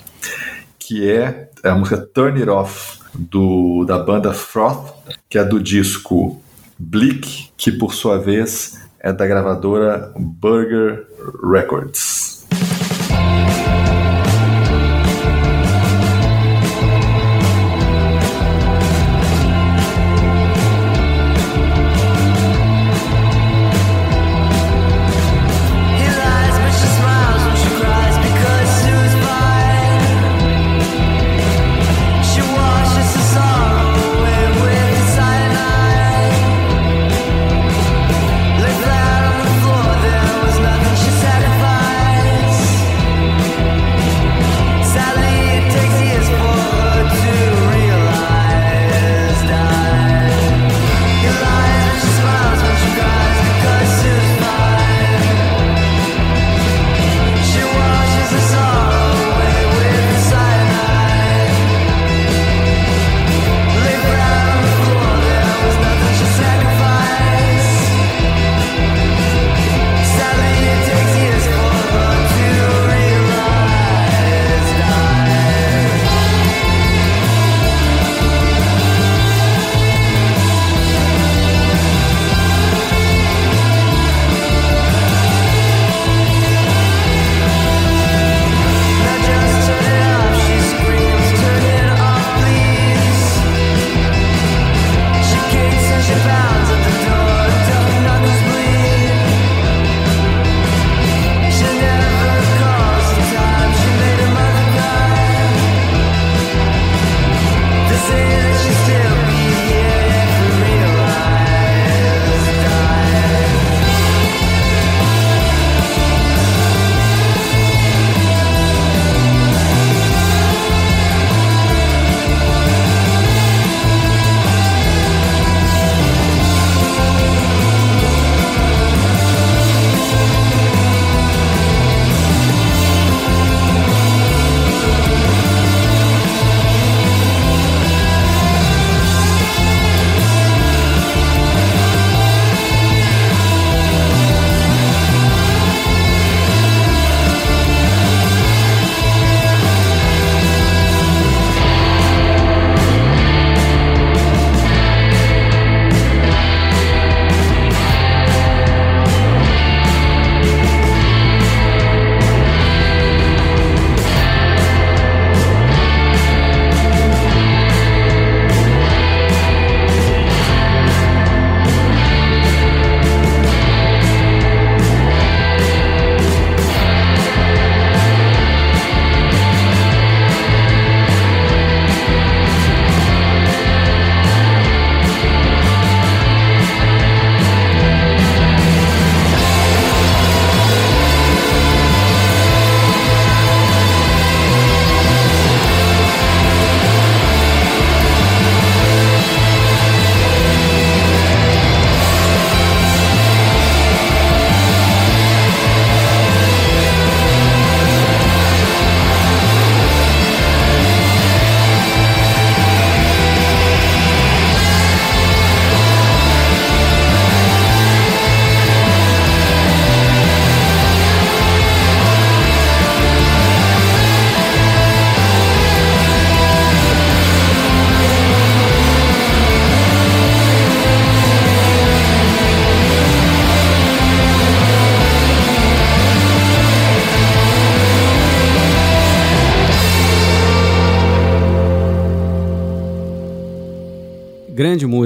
[0.79, 4.93] que é a música Turn It Off, do, da banda Froth,
[5.29, 6.43] que é do disco
[6.77, 11.07] Bleak, que por sua vez é da gravadora Burger
[11.43, 12.40] Records.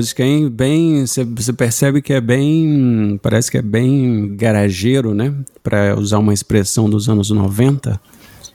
[0.04, 0.50] Música, hein?
[0.50, 5.32] Bem, você percebe que é bem, parece que é bem garageiro, né?
[5.62, 7.98] Para usar uma expressão dos anos 90.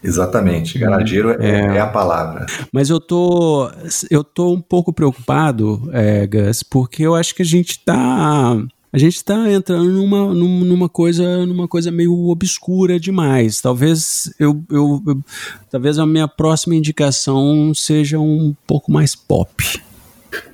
[0.03, 2.45] Exatamente, garageiro é, é, é, a palavra.
[2.71, 3.69] Mas eu tô,
[4.11, 8.55] eu tô um pouco preocupado, é, Gus, porque eu acho que a gente tá
[8.91, 13.59] a gente está entrando numa, numa coisa numa coisa meio obscura demais.
[13.59, 15.23] Talvez eu, eu, eu,
[15.69, 19.88] talvez a minha próxima indicação seja um pouco mais pop.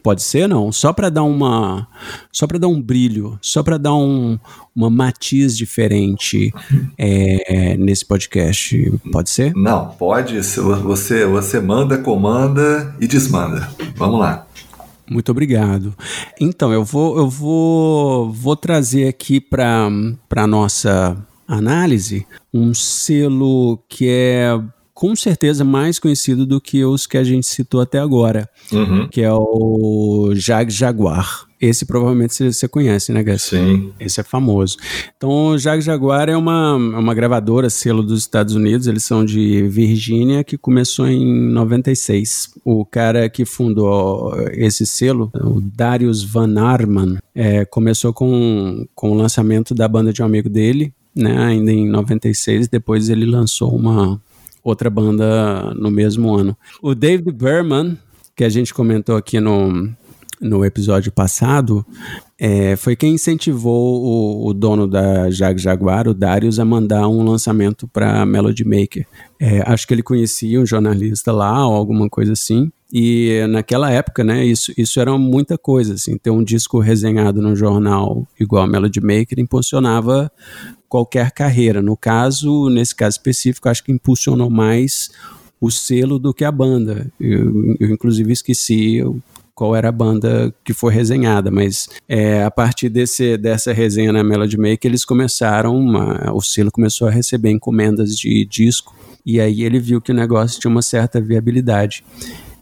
[0.03, 1.87] Pode ser não, só para dar uma
[2.31, 4.37] só para dar um brilho, só para dar um,
[4.75, 6.53] uma matiz diferente
[6.97, 8.91] é, nesse podcast.
[9.11, 9.53] Pode ser?
[9.55, 10.37] Não, pode.
[10.37, 13.69] Você você manda, comanda e desmanda.
[13.95, 14.45] Vamos lá.
[15.09, 15.93] Muito obrigado.
[16.39, 19.87] Então, eu vou, eu vou, vou trazer aqui para
[20.35, 21.15] a nossa
[21.47, 24.59] análise um selo que é
[24.95, 29.09] com certeza mais conhecido do que os que a gente citou até agora, uhum.
[29.09, 31.45] que é o Jag Jaguar.
[31.59, 33.41] Esse provavelmente você conhece, né, Gus?
[33.41, 33.91] Sim.
[33.99, 34.77] Esse é famoso.
[35.17, 39.25] Então, o Jag Jaguar é uma, é uma gravadora, selo dos Estados Unidos, eles são
[39.25, 42.51] de Virgínia, que começou em 96.
[42.63, 49.15] O cara que fundou esse selo, o Darius Van Arman, é, começou com, com o
[49.15, 52.69] lançamento da banda de um amigo dele, né, ainda em 96.
[52.69, 54.21] Depois ele lançou uma
[54.65, 56.57] outra banda no mesmo ano.
[56.81, 57.97] O David Berman,
[58.35, 59.93] que a gente comentou aqui no,
[60.41, 61.85] no episódio passado,
[62.37, 67.23] é, foi quem incentivou o, o, dono da Jag Jaguar, o Darius, a mandar um
[67.23, 69.05] lançamento para Melody Maker.
[69.39, 72.71] É, acho que ele conhecia um jornalista lá ou alguma coisa assim.
[72.91, 77.55] E naquela época, né, isso, isso era muita coisa, assim, ter um disco resenhado no
[77.55, 80.31] jornal igual a Melody Maker impulsionava
[80.95, 81.81] qualquer carreira.
[81.81, 85.11] No caso, nesse caso específico, acho que impulsionou mais
[85.59, 87.11] o selo do que a banda.
[87.19, 89.03] Eu, eu inclusive esqueci
[89.53, 94.23] qual era a banda que foi resenhada, mas é, a partir desse, dessa resenha na
[94.23, 99.63] Melody Maker, eles começaram, uma, o selo começou a receber encomendas de disco, e aí
[99.63, 102.05] ele viu que o negócio tinha uma certa viabilidade.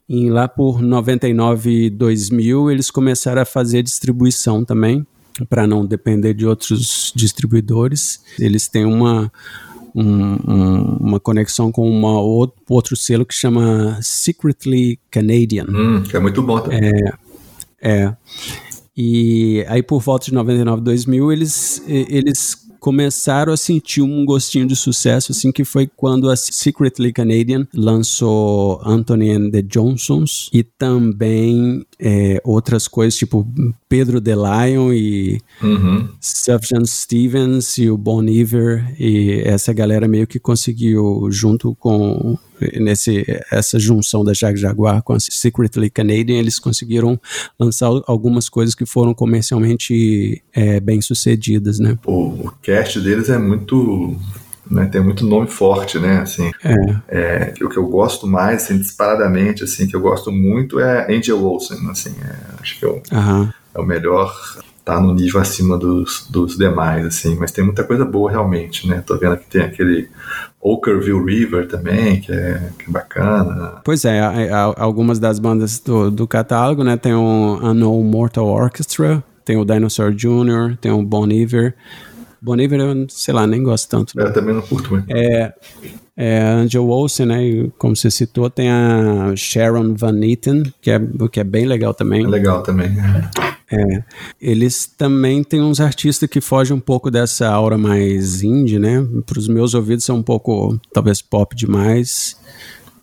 [0.10, 5.06] E lá por 99 2000 eles começaram a fazer distribuição também,
[5.50, 8.24] para não depender de outros distribuidores.
[8.40, 9.32] Eles têm uma,
[9.96, 15.66] um, um, uma conexão com uma outro, outro selo que chama Secretly Canadian.
[15.70, 16.92] Hum, que é muito bom também.
[17.82, 18.18] É, é.
[18.96, 24.76] E aí por volta de 99, 2000, eles, eles começaram a sentir um gostinho de
[24.76, 31.86] sucesso, assim, que foi quando a Secretly Canadian lançou Anthony and the Johnsons e também
[31.98, 33.48] é, outras coisas, tipo
[33.94, 36.10] Pedro DeLion e uhum.
[36.20, 42.36] Sufjan Stevens e o Bon Iver e essa galera meio que conseguiu, junto com
[42.80, 47.22] nesse, essa junção da Jag Jaguar com a Secretly Canadian, eles conseguiram
[47.60, 51.96] lançar algumas coisas que foram comercialmente é, bem sucedidas, né?
[52.04, 54.18] O, o cast deles é muito
[54.72, 57.52] né, tem muito nome forte, né, assim, é.
[57.52, 61.44] É, o que eu gosto mais, assim, disparadamente, assim, que eu gosto muito é Angel
[61.44, 63.52] Olsen, assim, é, acho que é o, uhum.
[63.74, 64.34] É o melhor,
[64.84, 69.04] tá no nível acima dos, dos demais, assim, mas tem muita coisa boa realmente, né,
[69.06, 70.10] tô vendo que tem aquele
[70.62, 73.82] Okerville River também, que é, que é bacana.
[73.84, 74.22] Pois é,
[74.78, 80.12] algumas das bandas do, do catálogo, né, tem o Unknown Mortal Orchestra, tem o Dinosaur
[80.14, 81.76] Jr., tem o Bon Iver,
[82.44, 84.18] Bon Iver eu, sei lá, nem gosto tanto.
[84.18, 84.26] Né?
[84.26, 85.06] Eu também não curto muito.
[85.10, 85.54] É,
[86.16, 87.70] é Angel Olsen, né?
[87.78, 91.00] Como você citou, tem a Sharon Van Eaton, que é,
[91.32, 92.24] que é bem legal também.
[92.24, 92.96] É legal também.
[93.72, 94.04] É.
[94.40, 99.06] Eles também têm uns artistas que fogem um pouco dessa aura mais indie, né?
[99.26, 102.38] Para os meus ouvidos são um pouco, talvez, pop demais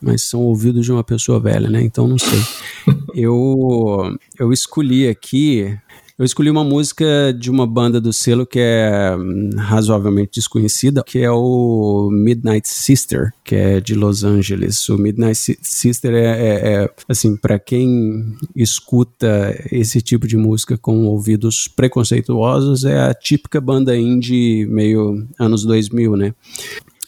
[0.03, 1.83] mas são ouvidos de uma pessoa velha, né?
[1.83, 2.41] Então não sei.
[3.15, 5.77] eu eu escolhi aqui
[6.21, 11.21] eu escolhi uma música de uma banda do selo que é hum, razoavelmente desconhecida, que
[11.21, 14.87] é o Midnight Sister, que é de Los Angeles.
[14.91, 21.07] O Midnight Sister é, é, é assim, para quem escuta esse tipo de música com
[21.07, 26.35] ouvidos preconceituosos, é a típica banda indie meio anos 2000, né?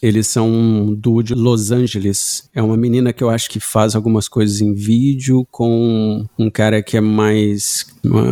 [0.02, 2.50] Eles são um duo de Los Angeles.
[2.52, 6.82] É uma menina que eu acho que faz algumas coisas em vídeo com um cara
[6.82, 7.86] que é mais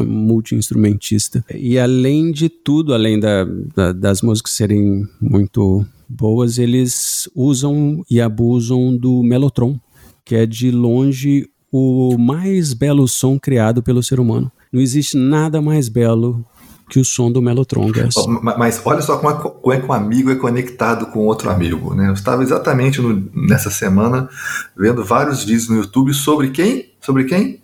[0.04, 1.44] multi-instrumentista.
[1.54, 8.20] E além de tudo, além da, da, das músicas serem muito boas, eles usam e
[8.20, 9.78] abusam do Mellotron,
[10.24, 14.50] que é de longe o mais belo som criado pelo ser humano.
[14.72, 16.44] Não existe nada mais belo
[16.90, 18.14] que o som do Mellotron Gas.
[18.58, 21.94] Mas olha só como, é, como é que um amigo é conectado com outro amigo,
[21.94, 22.08] né?
[22.08, 24.28] Eu estava exatamente no, nessa semana
[24.76, 26.92] vendo vários vídeos no YouTube sobre quem?
[27.00, 27.60] Sobre quem?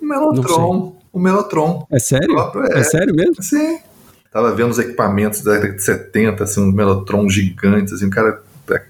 [0.00, 0.96] O Melotron.
[1.12, 1.86] O Melotron.
[1.90, 2.34] É sério?
[2.34, 2.78] Próprio, é.
[2.78, 3.42] é sério mesmo?
[3.42, 3.78] Sim.
[4.32, 8.42] Tava vendo os equipamentos da década de 70, assim, um Melotron gigante, assim, o cara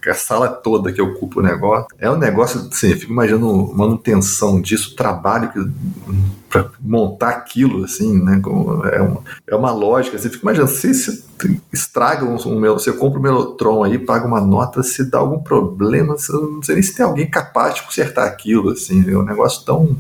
[0.07, 1.87] a sala toda que ocupa o negócio.
[1.99, 5.61] É um negócio, assim, eu fico imaginando manutenção disso, trabalho que
[6.49, 8.41] para montar aquilo, assim, né?
[8.93, 10.17] É uma, é uma lógica.
[10.17, 11.25] Você fica imaginando, se, se
[11.73, 16.17] estraga um, um, você compra um Melotron aí, paga uma nota, se dá algum problema,
[16.17, 19.65] você não sei nem se tem alguém capaz de consertar aquilo, assim, é um negócio
[19.65, 19.97] tão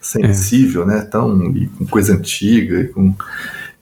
[0.00, 0.86] sensível, é.
[0.86, 1.00] né?
[1.02, 1.38] Tão
[1.78, 3.14] com coisa antiga, com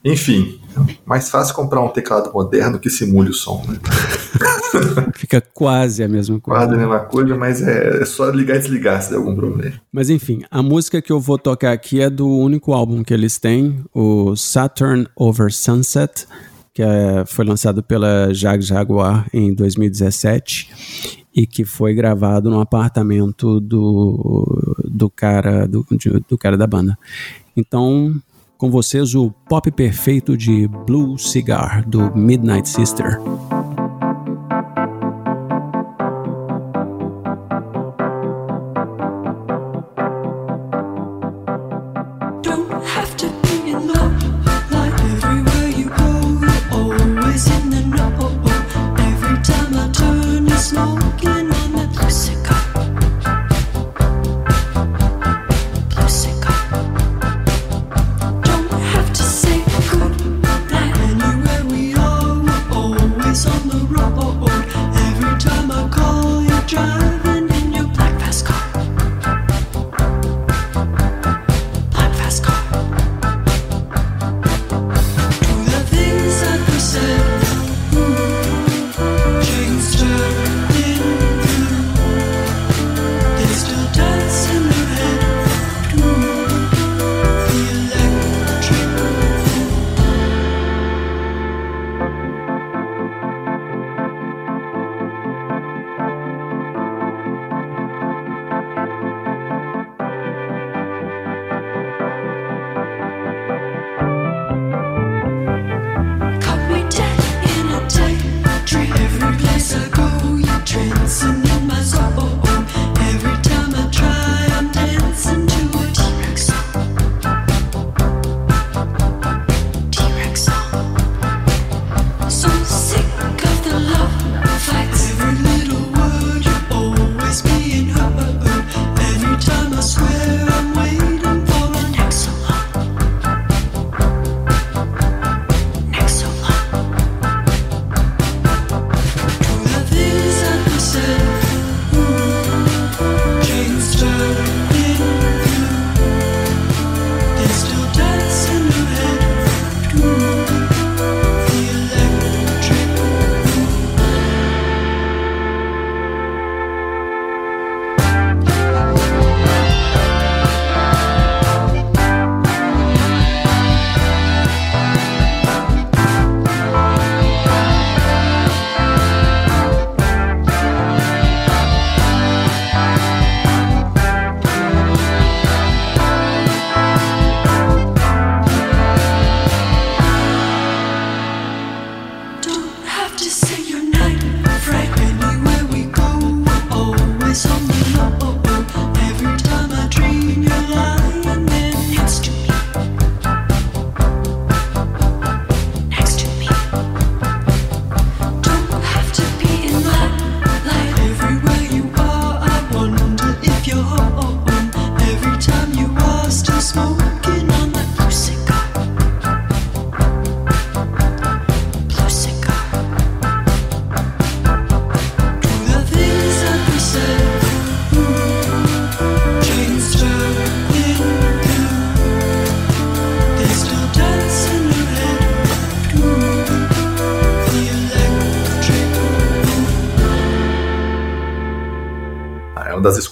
[0.03, 0.58] enfim,
[1.05, 3.77] mais fácil comprar um teclado moderno que simule o som, né?
[5.15, 6.59] Fica quase a mesma coisa.
[6.59, 9.73] Quase a mesma coisa, mas é, é só ligar e desligar se der algum problema.
[9.91, 13.37] Mas enfim, a música que eu vou tocar aqui é do único álbum que eles
[13.37, 16.27] têm, o Saturn Over Sunset,
[16.73, 23.59] que é, foi lançado pela Jag Jaguar em 2017 e que foi gravado no apartamento
[23.59, 25.85] do, do cara do,
[26.27, 26.97] do cara da banda.
[27.55, 28.15] Então,
[28.59, 33.17] com vocês o pop perfeito de Blue Cigar do Midnight Sister.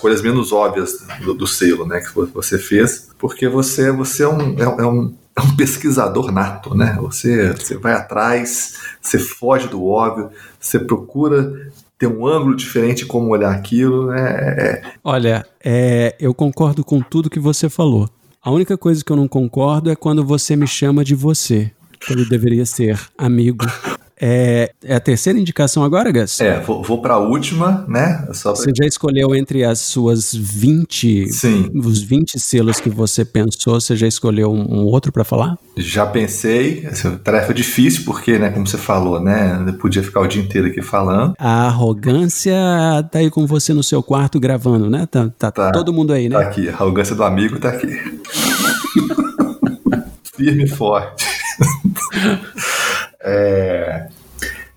[0.08, 4.56] Escolhas menos óbvias do, do, selo, né, que você fez, porque você, você é, um,
[4.58, 6.98] é, é, um, é um pesquisador nato, né?
[7.02, 10.30] Você, você vai atrás, você foge do óbvio,
[10.60, 14.08] você procura ter um ângulo diferente como olhar aquilo.
[14.08, 14.20] Né?
[14.22, 14.82] É...
[15.04, 18.10] Olha, é, eu concordo com tudo que você falou.
[18.42, 21.72] A única coisa que eu não concordo é quando você me chama de você,
[22.08, 23.66] quando deveria ser amigo
[24.20, 26.42] É, é a terceira indicação agora, Gus?
[26.42, 28.28] É, vou, vou para a última, né?
[28.34, 28.62] Só pra...
[28.62, 31.70] Você já escolheu entre as suas 20, Sim.
[31.76, 35.58] os 20 selos que você pensou, você já escolheu um, um outro para falar?
[35.78, 40.28] Já pensei, essa tarefa difícil porque, né, como você falou, né, eu podia ficar o
[40.28, 41.36] dia inteiro aqui falando.
[41.38, 42.56] A arrogância
[43.12, 45.06] tá aí com você no seu quarto gravando, né?
[45.06, 46.36] Tá, tá, tá todo mundo aí, né?
[46.38, 47.88] Tá aqui, a arrogância do amigo tá aqui.
[50.36, 51.26] Firme e forte.
[53.28, 54.08] é...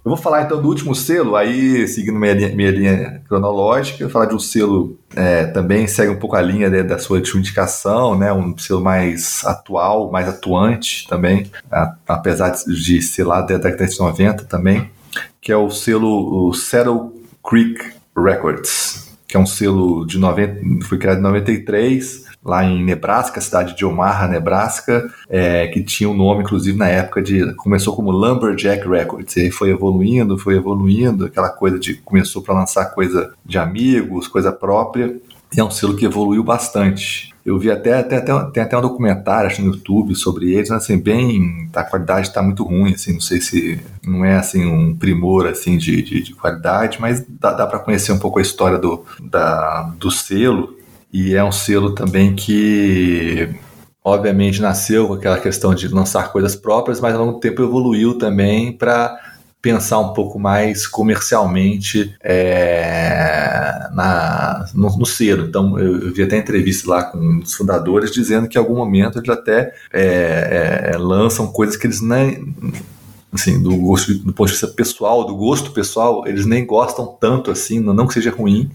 [0.03, 4.25] Eu vou falar então do último selo, aí seguindo minha linha, minha linha cronológica, falar
[4.25, 8.33] de um selo é, também segue um pouco a linha né, da sua indicação, né,
[8.33, 14.01] um selo mais atual, mais atuante também, a, apesar de ser lá da década de
[14.01, 14.91] 90 também,
[15.39, 17.13] que é o selo o Saddle
[17.47, 23.41] Creek Records, que é um selo de 90, foi criado em 93, lá em Nebraska,
[23.41, 27.55] cidade de Omaha, Nebraska, é, que tinha um nome, inclusive, na época de.
[27.55, 31.95] Começou como Lumberjack Records, e foi evoluindo, foi evoluindo, aquela coisa de.
[31.95, 35.15] Começou para lançar coisa de amigos, coisa própria,
[35.55, 37.31] e é um selo que evoluiu bastante.
[37.45, 40.85] Eu vi até, até, até, tem até um documentário acho, no YouTube sobre eles, mas
[40.85, 41.69] assim, bem.
[41.75, 45.79] A qualidade está muito ruim, assim, não sei se não é assim um primor assim
[45.79, 49.83] de, de, de qualidade, mas dá, dá para conhecer um pouco a história do, da,
[49.99, 50.80] do selo
[51.13, 53.49] e é um selo também que,
[54.05, 58.17] obviamente, nasceu com aquela questão de lançar coisas próprias, mas ao longo do tempo evoluiu
[58.17, 59.19] também para
[59.63, 65.47] pensar um pouco mais comercialmente é, na, no, no, selo.
[65.47, 69.19] Então, eu, eu, vi até entrevista lá com os fundadores dizendo que em algum momento
[69.19, 72.55] eles até é, é, lançam coisas que eles nem.
[73.33, 77.51] Assim, do, gosto, do ponto de vista pessoal, do gosto pessoal, eles nem gostam tanto
[77.51, 78.69] assim, não que seja ruim,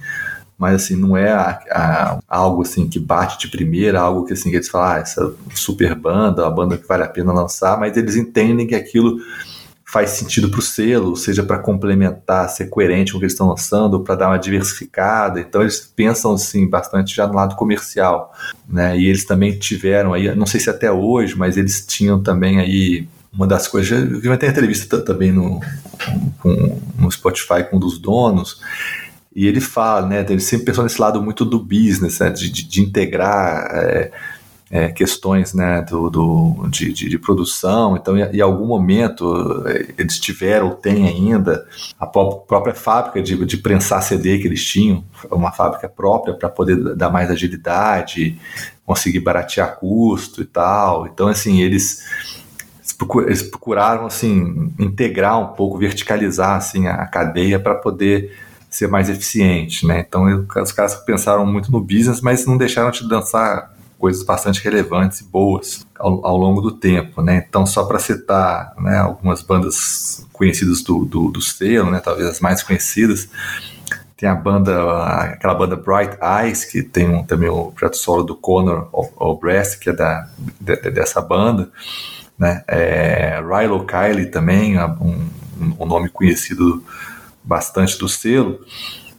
[0.58, 4.50] mas assim, não é a, a, algo assim que bate de primeira, algo que assim
[4.50, 7.96] que eles falam, ah, essa super banda, a banda que vale a pena lançar, mas
[7.98, 9.18] eles entendem que aquilo
[9.86, 13.48] faz sentido para o selo, seja para complementar, ser coerente com o que eles estão
[13.48, 15.40] lançando, para dar uma diversificada.
[15.40, 18.34] Então eles pensam assim bastante já no lado comercial,
[18.68, 18.98] né?
[18.98, 23.08] E eles também tiveram aí, não sei se até hoje, mas eles tinham também aí
[23.32, 25.62] uma das coisas, eu vi até entrevista também no,
[26.40, 28.62] com, no Spotify com um dos donos,
[29.36, 32.64] e ele fala, né, ele sempre pensou nesse lado muito do business, né, de, de,
[32.64, 34.12] de integrar é,
[34.72, 37.98] é, questões né, do, do de, de, produção.
[37.98, 41.68] Então, em, em, algum momento, é, eles tiveram, ou têm ainda,
[42.00, 46.96] a própria fábrica de, de prensar CD que eles tinham, uma fábrica própria para poder
[46.96, 48.40] dar mais agilidade,
[48.86, 51.08] conseguir baratear custo e tal.
[51.08, 52.04] Então, assim, eles
[53.28, 58.32] eles procuraram assim integrar um pouco, verticalizar assim a cadeia para poder
[58.76, 60.06] ser mais eficiente, né?
[60.08, 60.26] Então
[60.62, 65.24] os caras pensaram muito no business, mas não deixaram de dançar coisas bastante relevantes e
[65.24, 67.46] boas ao, ao longo do tempo, né?
[67.48, 72.00] Então só para citar, né, algumas bandas conhecidas do, do, do selo, né?
[72.00, 73.30] Talvez as mais conhecidas,
[74.18, 78.36] tem a banda, aquela banda Bright Eyes, que tem um, também o projeto solo do
[78.36, 80.28] Conor O'Brest, que é da,
[80.60, 81.70] de, dessa banda,
[82.38, 82.64] né?
[82.68, 85.30] É, Rilo Kiley também, um,
[85.80, 86.84] um nome conhecido
[87.46, 88.60] bastante do selo.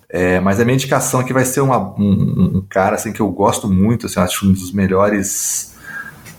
[0.08, 3.28] É, mas a minha indicação aqui vai ser uma, um, um, cara assim, que eu
[3.28, 5.74] gosto muito, assim, acho um dos melhores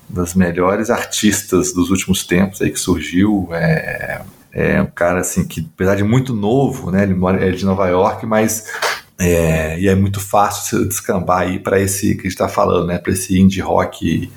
[0.10, 3.50] das melhores artistas dos últimos tempos aí que surgiu.
[3.52, 4.22] É,
[4.54, 7.88] é um cara assim que, apesar de muito novo, né, ele mora é de Nova
[7.88, 8.72] York, mas
[9.20, 12.88] é, e é muito fácil se descambar aí para esse que a gente está falando,
[12.88, 14.32] né, para esse indie rock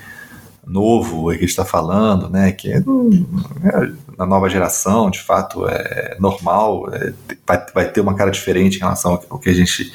[0.67, 5.67] novo que a gente está falando, né, que é, é, na nova geração, de fato,
[5.67, 7.15] é normal, é,
[7.47, 9.91] vai, vai, ter uma cara diferente em relação ao que a gente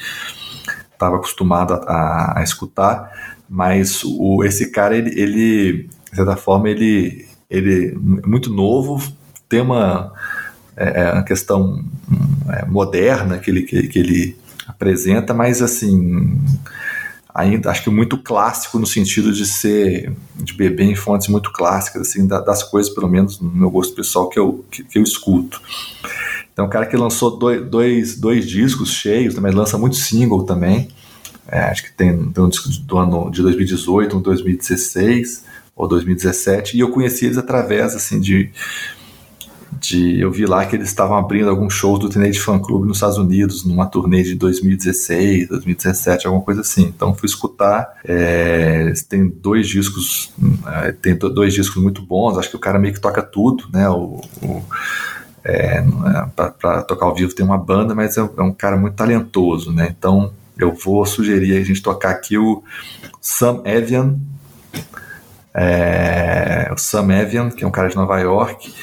[0.92, 7.24] estava acostumado a, a, escutar, mas o, esse cara, ele, ele, de certa forma, ele,
[7.48, 9.00] ele é muito novo,
[9.48, 10.12] tem uma,
[10.76, 11.84] é, é uma questão
[12.48, 16.36] é, moderna que ele, que, que ele apresenta, mas assim
[17.36, 22.08] ainda acho que muito clássico no sentido de ser de beber em fontes muito clássicas
[22.08, 25.60] assim das coisas pelo menos no meu gosto pessoal que eu que, que eu escuto.
[26.50, 30.88] Então um cara que lançou dois, dois, dois discos cheios mas lança muito single também
[31.46, 35.44] é, acho que tem, tem um disco do ano de 2018 um 2016
[35.76, 38.50] ou 2017 e eu conheci eles através assim de
[39.80, 42.96] de eu vi lá que eles estavam abrindo alguns shows do Teenage Fan Club nos
[42.96, 46.84] Estados Unidos, numa turnê de 2016, 2017, alguma coisa assim.
[46.84, 47.94] Então fui escutar.
[48.04, 50.32] É, tem dois discos,
[50.66, 52.38] é, tem dois discos muito bons.
[52.38, 53.88] Acho que o cara meio que toca tudo, né?
[53.88, 54.62] O, o
[55.44, 55.84] é,
[56.34, 59.94] para tocar ao vivo tem uma banda, mas é, é, um cara muito talentoso, né?
[59.96, 62.64] Então eu vou sugerir a gente tocar aqui o
[63.20, 64.18] Sam Evian.
[65.54, 68.74] É, o Sam Evian, que é um cara de Nova York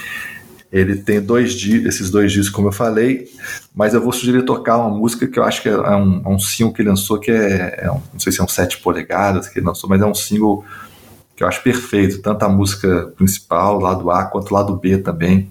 [0.74, 3.30] Ele tem dois esses dois discos, como eu falei,
[3.76, 6.40] mas eu vou sugerir tocar uma música que eu acho que é um, é um
[6.40, 9.48] single que ele lançou, que é, é um, não sei se é um 7 polegadas
[9.48, 10.66] que ele lançou, mas é um single
[11.36, 15.48] que eu acho perfeito, tanto a música principal, lado A, quanto lado B também,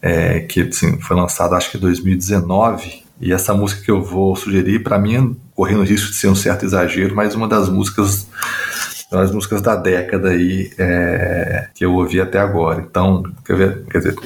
[0.00, 3.02] é, que assim, foi lançado acho que em 2019.
[3.20, 6.34] E essa música que eu vou sugerir, para mim, correndo o risco de ser um
[6.34, 8.26] certo exagero, mas uma das músicas
[9.10, 12.80] das músicas da década aí é, que eu ouvi até agora.
[12.88, 14.16] Então, quer, ver, quer dizer,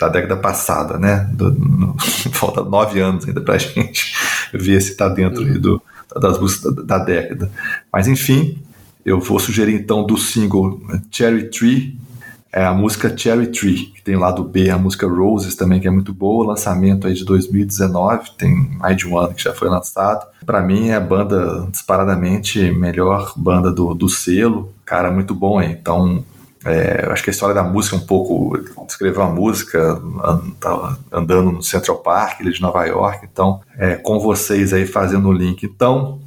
[0.00, 1.28] da década passada, né?
[1.32, 1.94] Do, no,
[2.32, 4.14] falta nove anos ainda pra gente
[4.52, 5.60] ver se tá dentro uhum.
[5.60, 5.82] do,
[6.18, 7.50] das músicas da, da década.
[7.92, 8.58] Mas enfim,
[9.04, 10.80] eu vou sugerir então do single
[11.10, 11.98] Cherry Tree,
[12.52, 15.86] é a música Cherry Tree, que tem o lado B, a música Roses também, que
[15.86, 19.68] é muito boa, lançamento aí de 2019, tem mais de um ano que já foi
[19.68, 20.26] lançado.
[20.44, 25.70] Para mim é a banda disparadamente melhor banda do, do selo, cara, muito bom aí.
[25.70, 26.24] Então,
[26.64, 28.58] é, acho que a história da música é um pouco
[28.88, 30.00] escreveu a música
[31.10, 35.64] andando no Central Park de Nova York, então é, com vocês aí fazendo o link.
[35.64, 36.20] Então,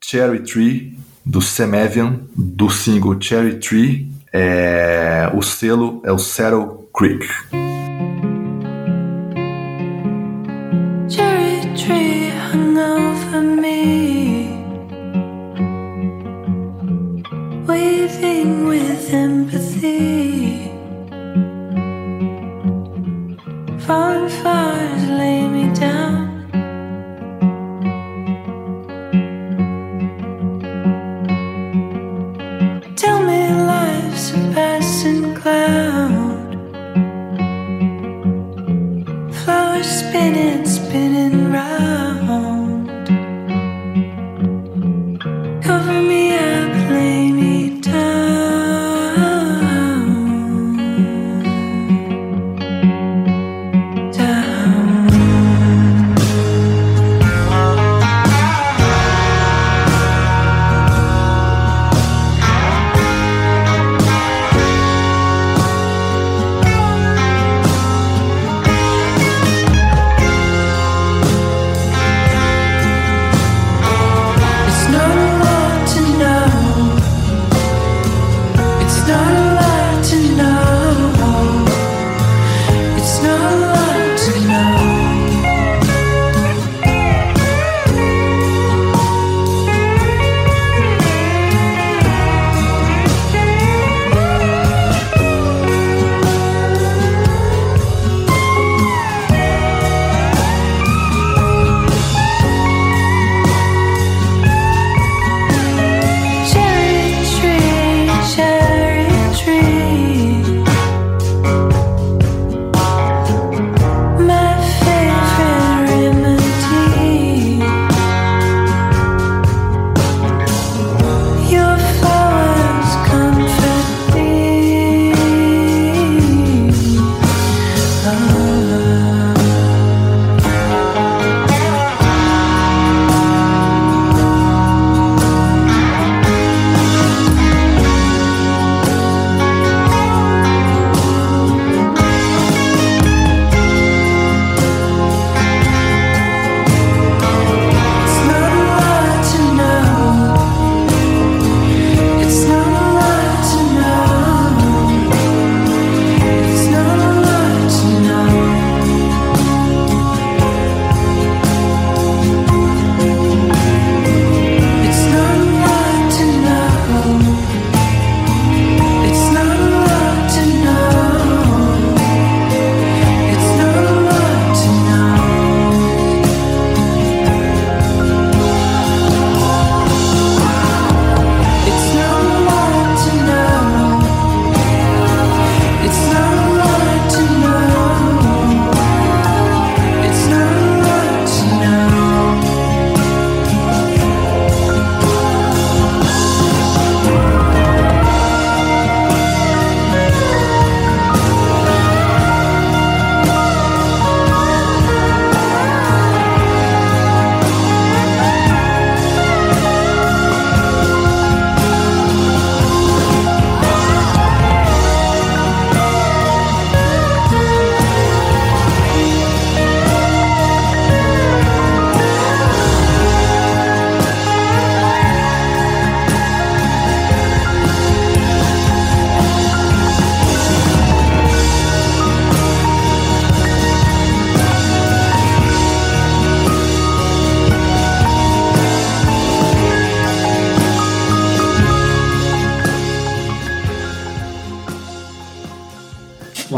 [0.00, 4.10] Cherry Tree do Sam Evian, do single Cherry Tree.
[4.32, 7.26] É, o selo é o Saddle Creek.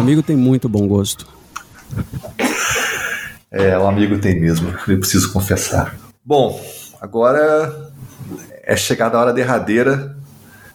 [0.05, 1.27] Amigo tem muito bom gosto.
[3.51, 5.97] É, o amigo tem mesmo, eu preciso confessar.
[6.23, 6.63] Bom,
[7.01, 7.91] agora
[8.63, 10.15] é chegada a hora derradeira.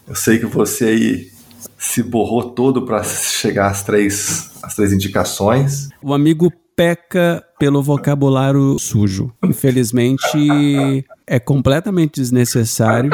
[0.07, 1.31] Eu sei que você aí
[1.77, 5.89] se borrou todo para chegar às três, às três indicações.
[6.01, 9.31] O amigo peca pelo vocabulário sujo.
[9.43, 13.11] Infelizmente, é completamente desnecessário.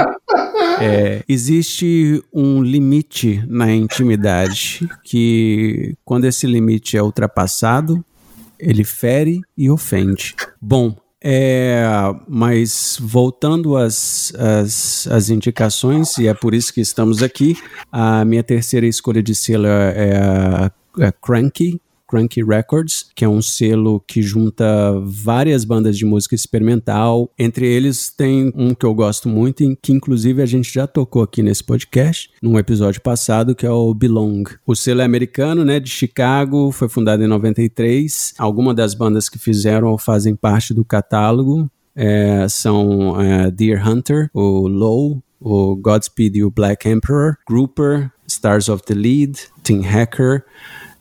[0.80, 8.04] É, existe um limite na intimidade que, quando esse limite é ultrapassado,
[8.60, 10.36] ele fere e ofende.
[10.62, 11.84] Bom, é,
[12.28, 17.58] mas voltando às, às, às, indicações, e é por isso que estamos aqui,
[17.92, 20.72] a minha terceira escolha de selo é a,
[21.08, 24.66] a Cranky, Cranky Records, que é um selo que junta
[25.04, 27.32] várias bandas de música experimental.
[27.38, 31.42] Entre eles tem um que eu gosto muito, que inclusive a gente já tocou aqui
[31.42, 34.44] nesse podcast, num episódio passado, que é o Belong.
[34.66, 38.34] O selo é americano, né, de Chicago, foi fundado em 93.
[38.38, 44.30] Algumas das bandas que fizeram ou fazem parte do catálogo é, são é, Deer Hunter,
[44.34, 50.44] o Low, o Godspeed e o Black Emperor, Grouper, Stars of the Lead, Team Hacker,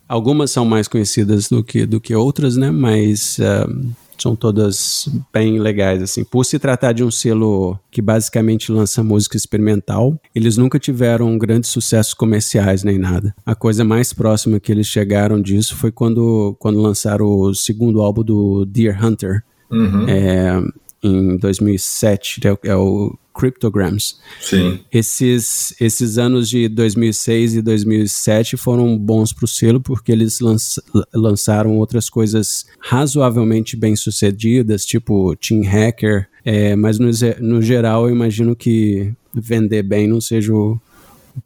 [0.08, 2.70] Algumas são mais conhecidas do que, do que outras, né?
[2.70, 6.24] Mas uh, são todas bem legais, assim.
[6.24, 11.70] Por se tratar de um selo que basicamente lança música experimental, eles nunca tiveram grandes
[11.70, 13.34] sucessos comerciais nem nada.
[13.44, 18.22] A coisa mais próxima que eles chegaram disso foi quando, quando lançaram o segundo álbum
[18.22, 19.42] do Deer Hunter.
[19.70, 20.08] Uhum.
[20.08, 20.62] É,
[21.02, 24.16] em 2007, é, é o Cryptograms.
[24.40, 24.80] Sim.
[24.92, 30.82] Esses, esses anos de 2006 e 2007 foram bons para o selo porque eles lança,
[31.12, 37.10] lançaram outras coisas razoavelmente bem sucedidas, tipo Team Hacker, é, mas no,
[37.40, 40.80] no geral eu imagino que vender bem não seja o,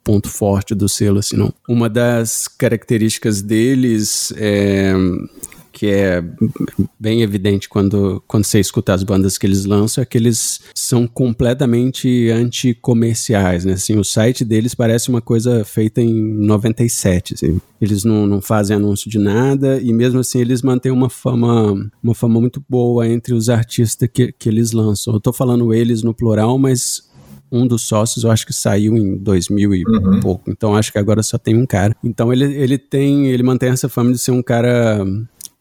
[0.03, 1.51] ponto forte do selo, assim, não.
[1.67, 4.93] Uma das características deles é
[5.79, 6.21] que é
[6.99, 11.07] bem evidente quando, quando você escuta as bandas que eles lançam, é que eles são
[11.07, 13.73] completamente anticomerciais, né?
[13.73, 17.61] Assim, o site deles parece uma coisa feita em 97, assim.
[17.79, 22.13] Eles não, não fazem anúncio de nada e mesmo assim eles mantêm uma fama, uma
[22.13, 25.13] fama muito boa entre os artistas que, que eles lançam.
[25.13, 27.07] Eu tô falando eles no plural, mas
[27.49, 30.19] um dos sócios, eu acho que saiu em 2000 e uhum.
[30.19, 30.51] pouco.
[30.51, 31.95] Então acho que agora só tem um cara.
[32.03, 35.05] Então ele, ele tem, ele mantém essa fama de ser um cara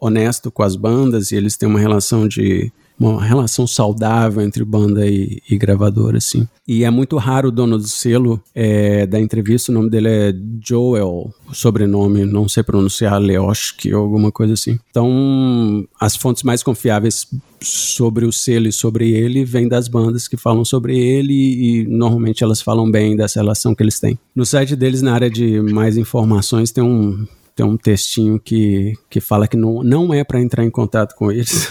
[0.00, 5.06] honesto com as bandas e eles têm uma relação de uma relação saudável entre banda
[5.06, 6.48] e, e gravadora, assim.
[6.66, 10.34] E é muito raro o dono do selo é, da entrevista, o nome dele é
[10.60, 14.78] Joel, o sobrenome, não sei pronunciar, Leoshki ou alguma coisa assim.
[14.90, 17.26] Então, as fontes mais confiáveis
[17.62, 22.42] sobre o selo e sobre ele vêm das bandas que falam sobre ele e normalmente
[22.42, 24.18] elas falam bem dessa relação que eles têm.
[24.34, 27.26] No site deles, na área de mais informações, tem um
[27.58, 31.32] tem um textinho que, que fala que não, não é para entrar em contato com
[31.32, 31.68] eles.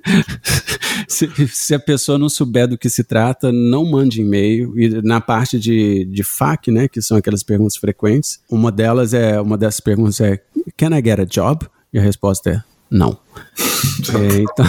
[1.06, 4.72] se, se, a pessoa não souber do que se trata, não mande e-mail.
[4.80, 9.38] E na parte de, de FAQ, né, que são aquelas perguntas frequentes, uma delas é,
[9.38, 10.40] uma dessas perguntas é
[10.78, 11.66] Can I get a job?
[11.92, 13.18] E a resposta é não.
[14.14, 14.66] é, então,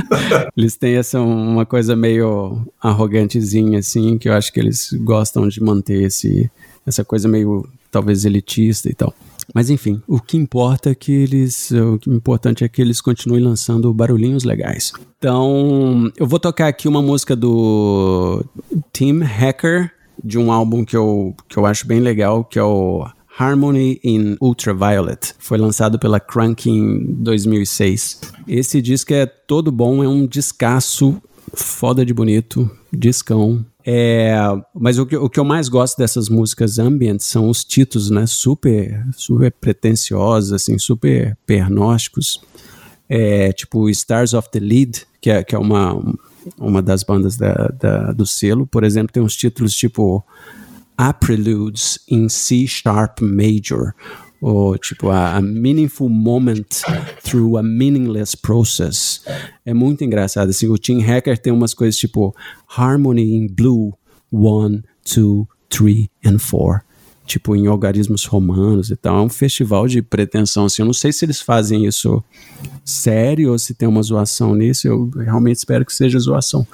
[0.56, 5.62] eles têm essa uma coisa meio arrogantezinha, assim, que eu acho que eles gostam de
[5.62, 6.50] manter esse,
[6.86, 9.12] essa coisa meio, talvez, elitista e tal.
[9.54, 11.70] Mas enfim, o que importa é que eles.
[11.70, 14.92] O que importante é que eles continuem lançando barulhinhos legais.
[15.18, 18.44] Então, eu vou tocar aqui uma música do
[18.92, 19.90] Team Hacker,
[20.22, 23.06] de um álbum que eu, que eu acho bem legal, que é o
[23.38, 25.34] Harmony in Ultraviolet.
[25.38, 28.20] Foi lançado pela Crank em 2006.
[28.48, 31.20] Esse disco é todo bom, é um descasso
[31.54, 33.64] foda de bonito, discão.
[33.88, 34.34] É,
[34.74, 38.26] mas o que, o que eu mais gosto dessas músicas ambient são os títulos, né?
[38.26, 42.42] Super, super pretensiosos, assim, super pernósticos.
[43.08, 46.02] É, tipo Stars of the Lead, que é, que é uma,
[46.58, 50.26] uma das bandas da, da, do selo, por exemplo, tem uns títulos tipo
[50.98, 53.94] A Preludes in C Sharp Major,
[54.40, 56.64] ou tipo a, a, meaningful moment
[57.22, 59.22] through a meaningless process.
[59.64, 60.50] É muito engraçado.
[60.50, 62.34] Assim, o Team Hacker tem umas coisas tipo
[62.76, 63.94] harmony in blue,
[64.30, 66.82] one, two, three and four.
[67.26, 69.18] Tipo, em algarismos romanos e tal.
[69.18, 70.66] É um festival de pretensão.
[70.66, 72.22] Assim, eu não sei se eles fazem isso
[72.84, 74.86] sério ou se tem uma zoação nisso.
[74.86, 76.64] Eu realmente espero que seja zoação.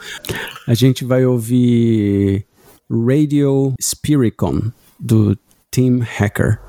[0.67, 2.45] A gente vai ouvir
[2.91, 5.39] Radio Spiricon, do
[5.71, 6.61] Team Hacker.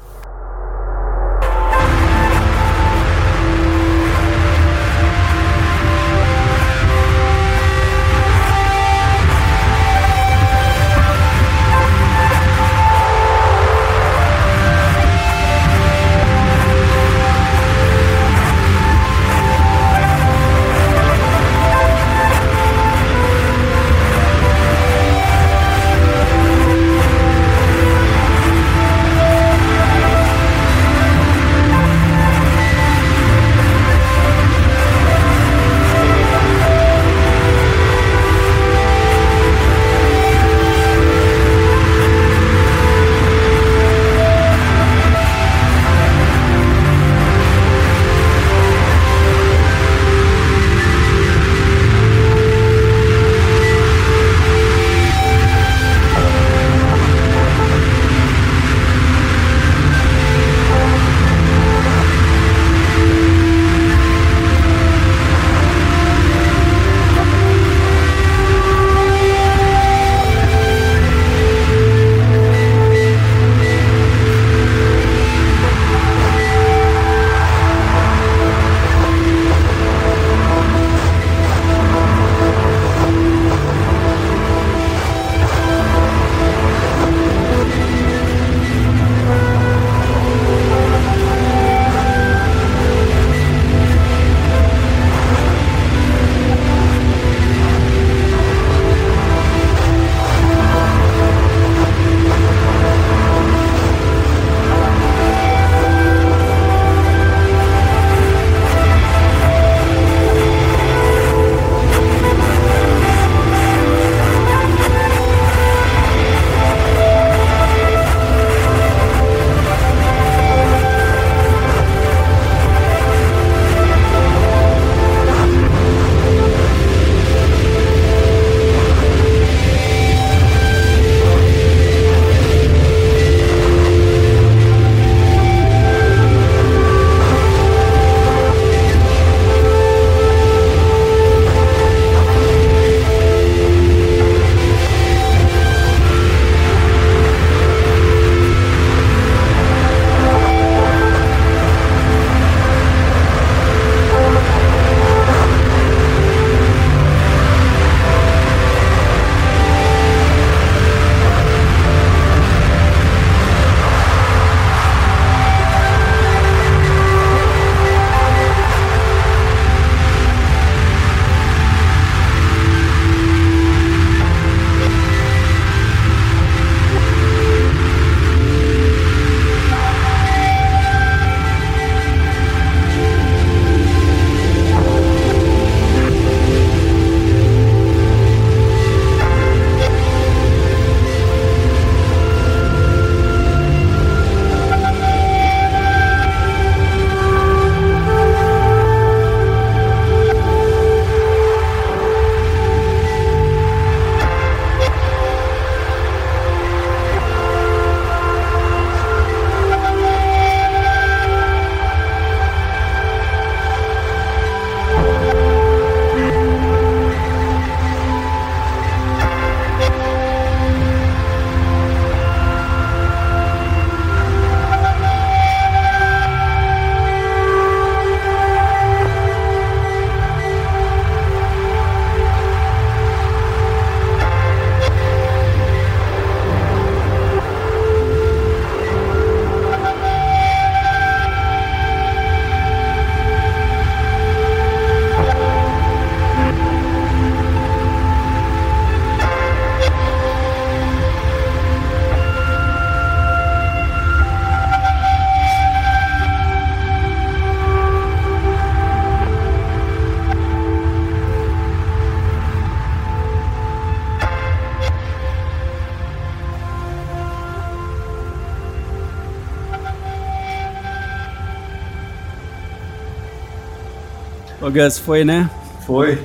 [274.74, 275.50] Gus, foi, né?
[275.86, 276.23] Foi.